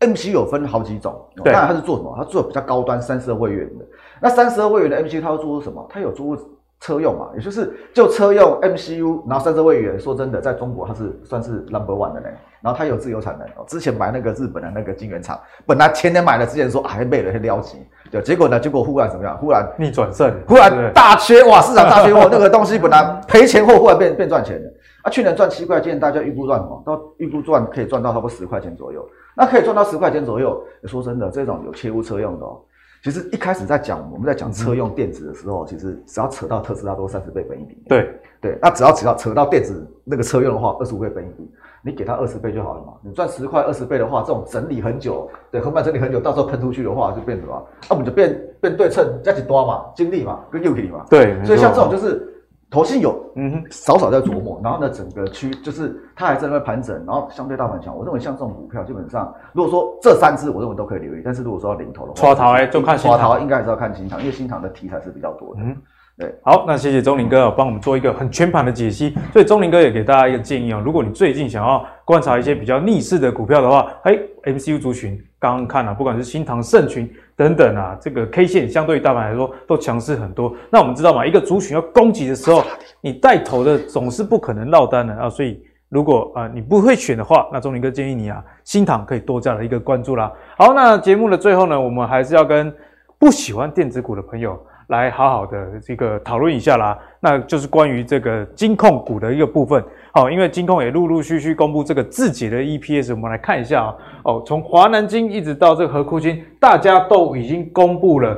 [0.00, 1.14] MCU 有分好几种，
[1.44, 2.12] 当然它是做什么？
[2.18, 3.84] 它做比较高端三十二位元的。
[4.20, 5.86] 那三十二位元的 MCU 它会做什么？
[5.88, 6.36] 它有做
[6.80, 12.28] 车用嘛，也就是就车用 MCU，然后三十二位元，说真的，在中国它是算是 number one 的呢。
[12.60, 17.78] 然后它有自由产能哦，之前买那个日本的那个晶圆厂，本来前年买了，之前说还卖了，还撩急，
[18.10, 19.38] 对，结果呢，结果忽然怎么样？
[19.38, 24.68] 忽然逆转胜，忽然大缺哇，市场大缺货，那个东西本来赔钱货，忽然变变赚钱了。
[25.02, 26.82] 啊，去年赚七块钱，大家预估赚什么？
[26.84, 30.60] 到预估赚可以赚到差不多十块钱左右，那可以赚到十块钱左右。
[30.82, 32.58] 说真的，这种有切入车用的哦。
[33.02, 37.76] 其实一开始在讲我们在讲车用电子的时候，嗯、其实只要扯到特斯拉都三十倍本益比。
[37.88, 41.50] 对对，那只要只要扯到电子那个车用的话，二十五倍本益比，
[41.82, 42.94] 你给它二十倍就好了嘛。
[43.02, 47.66] 你赚十块二十倍的话，这种整理很久，对，横盘整理很久，到时候喷出去的话就变什么？
[47.88, 51.04] 那我们就变变对称，加起多嘛，精力嘛，跟 U 力嘛。
[51.10, 52.34] 对，所以像这种就是。
[52.70, 57.96] 投信有，嗯哼，少少在琢磨，然后呢，整个区就是它还在那边盘整，然后相对大盘强。
[57.96, 61.22] 我认为像这种股票，基本上如果说这三只，我认为都可以留意。
[61.24, 63.18] 但是如果说要领头的话，刷头哎，就看新唐。
[63.18, 65.62] 刷头应该还是要看新唐，因为新唐的题材是比较多的。
[65.62, 65.76] 嗯，
[66.18, 66.34] 对。
[66.42, 69.14] 好，那谢谢钟林哥帮我们做一个很全盘的解析。
[69.32, 80.52] 所以钟林哥也给大家一个建议啊，如果你最近想要观察一些比较逆势的股票的话，哎，MCU 族群刚刚看了、啊，不管是新唐、盛群等等啊，这个 K 线相对于大盘来说都强势很多。
[80.70, 82.64] 那我们知道嘛，一个族群要攻击的时候，
[83.00, 85.30] 你带头的总是不可能落单的啊。
[85.30, 90.32] 所以如果啊、呃、你不会选的话，那钟林哥建议你啊，新塘可以多加了一个关注啦。
[90.56, 92.74] 好，那节目的最后呢，我们还是要跟
[93.20, 94.60] 不喜欢电子股的朋友。
[94.88, 99.82] 来好好的这个讨论一下啦，那就是关于这个金控股的一个部分。
[100.12, 103.94] 好，因为金控也陆陆续续公布这个自己的 EPS，我们来看一下啊。
[104.24, 108.36] 哦，从华南金一直到这个合库金，大家都已经公布了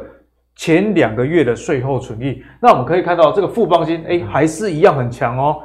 [0.57, 2.43] 前两个月的税后存益。
[2.61, 5.63] 那我们可以看到这个富邦金，哎，还是一样很强哦。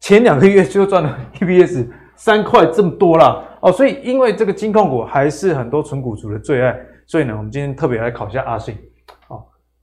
[0.00, 3.42] 前两个月就赚了 EPS 三块这么多啦。
[3.62, 3.72] 哦。
[3.72, 8.76] 所以因为这个金控股还是很多存股族的最爱，所以呢，我们今天特别来考一下阿信。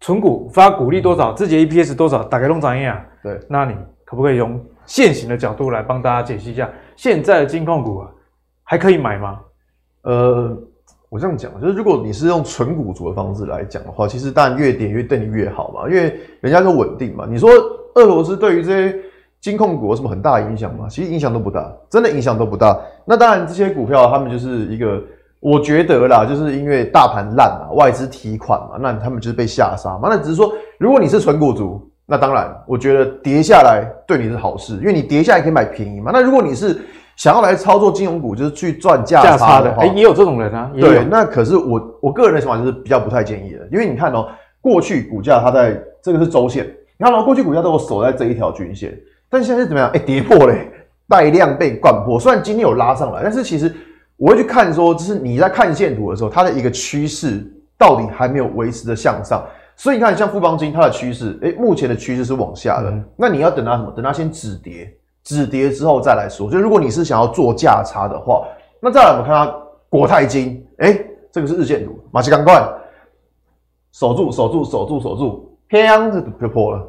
[0.03, 1.31] 存股发股利多少？
[1.31, 2.21] 自己 EPS 多少？
[2.25, 3.05] 打开龙掌印啊？
[3.23, 3.73] 对，那你
[4.03, 8.11] 可不可以用现行的角度来帮大家解析一下，现在的金控股啊，
[8.63, 9.39] 还可以买吗？
[10.01, 10.57] 呃，
[11.07, 17.25] 我这样讲，就是如果你是用纯股族的方式来讲的话，其实当然越跌越对你越好嘛，因为人家说稳定嘛。
[17.25, 17.49] 你说
[17.95, 18.99] 俄罗斯对于这些
[19.39, 20.85] 金控股有什么很大的影响吗？
[20.89, 22.77] 其实影响都不大，真的影响都不大。
[23.05, 25.01] 那当然这些股票他们就是一个。
[25.43, 30.07] 我觉得啦，就是因为大盘烂嘛，外资提款嘛，那他们就是被下杀嘛。
[30.09, 36.11] 那只是说，如果你是纯股族，那当然，我觉得跌下来对你是好事，因为你跌下来可以买便宜嘛。
[36.13, 36.79] 那如果你是
[37.17, 40.71] 想要来操作金融股，就是去赚价差的话，哎、欸，也有这种人啊。
[40.79, 44.29] 对，那可是我我个人的想法就是比较不太建议的，因为你看哦、喔，
[44.61, 46.65] 过去股价它在这个是周线，
[46.97, 48.97] 你看哦、喔，过去股价都有守在这一条均线，
[49.29, 49.89] 但现在是怎么样？
[49.89, 50.71] 哎、欸，跌破嘞，
[51.09, 52.17] 带量被灌破。
[52.17, 53.69] 虽然今天有拉上来，但是其实。
[54.17, 57.43] 我会去看说，就是你在看线图的时候，它的一个趋势
[57.77, 59.43] 到底还没有维持的向上，
[59.75, 62.89] 所以你看像富邦金它的趋势，诶，目前的趋势是往下的。
[62.91, 63.91] 嗯、那你要等它什么？
[63.91, 66.49] 等它先止跌，止跌之后再来说。
[66.49, 68.47] 就如果你是想要做价差的话，
[68.79, 69.53] 那再来我们看它
[69.89, 72.65] 国泰金，诶，这个是日线图，马上赶快
[73.91, 76.87] 守住，守住，守住，守住，砰，这就破了。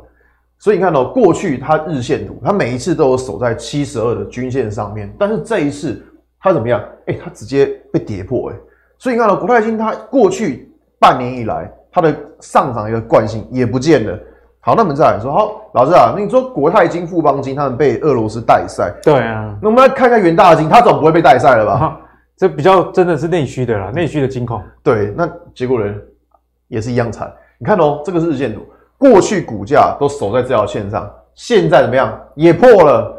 [0.59, 6.05] 所以你看到、喔、过去它日线图，它每一次都有守在七十二的均线上面，但是这一次。
[6.45, 6.78] 它怎么样？
[7.07, 8.61] 哎、欸，它直接被跌破哎、欸，
[8.99, 14.18] 所以你看到国泰金，它过去半年以来它的上涨一个惯性也不见了。
[14.61, 21.72] 好，那我们再来说，好，老师啊，你说国泰金、富邦金他们被俄罗斯代赛，对啊，那我们来看一下元大金，它总不会被代赛了吧？
[21.72, 22.01] 啊、
[22.36, 24.62] 这比较真的是内需的啦，内需的金控。
[24.82, 25.95] 对，那结果呢
[26.68, 27.32] 也是一样惨。
[27.57, 28.61] 你看哦，这个是日线图，
[28.99, 32.20] 过去股价都守在这条线上，现在怎么样？
[32.34, 33.13] 也破了。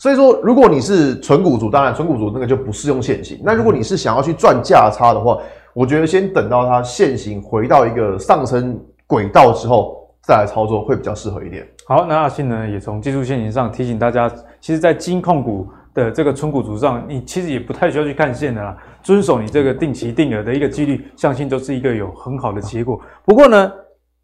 [0.00, 3.38] 所以说，如果你是存股族，当然存股族那个就不适用现行。
[3.44, 5.36] 那如果你是想要去赚价差的话，
[5.74, 11.68] 我觉得先等到它现行回到一个上升轨道之后再来操作会比较适合一点。
[11.86, 14.26] 好，那阿信呢也从技术线型上提醒大家，
[14.58, 22.98] 其实，在金控股的这个存股族上，你其实也不太需要去看线的啦，遵守你这个定期定额的一个纪律，相信都是一个有很好的结果。
[23.26, 23.70] 不过呢。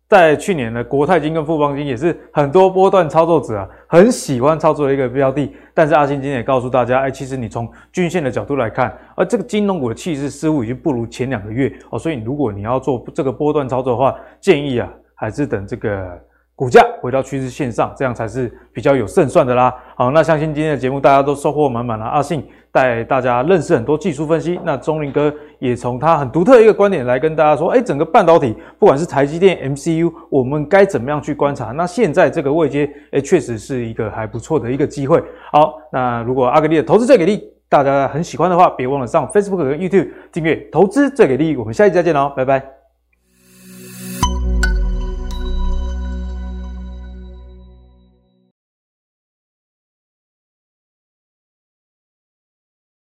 [0.08, 5.52] 在去年呢，国泰金跟富邦金也是很多波段操作者啊，很喜欢操作的一个标的。
[5.74, 11.98] 但是阿信今天也告诉大家，哎，其实你从均线的角度来看，而这个金融股的气势似乎已经不如前两个月哦。
[11.98, 16.08] 所以如果你要做这个波段操作的话，建议啊，还是等这个
[16.54, 19.74] 股价回到趋势线上，这样才是比较有胜算的啦。
[19.96, 22.04] 好，那相信今天的节目大家都收获满满了。
[22.04, 22.46] 阿信。
[22.76, 31.72] 带大家认识很多技术分析，那钟林哥也从他很独特一个观点来跟大家说，哎，整个半导体不管是台积电 MCU，我们该怎么样去观察？
[31.72, 35.22] 那现在这个位阶，哎，确实是一个还不错的一个机会。
[35.50, 41.56] 好，那如果阿格力的投资最给力，大家很喜欢的话，别忘了上 Facebook 跟 YouTube 订阅投资最给力。
[41.56, 42.75] 我们下一期再见喽，拜拜。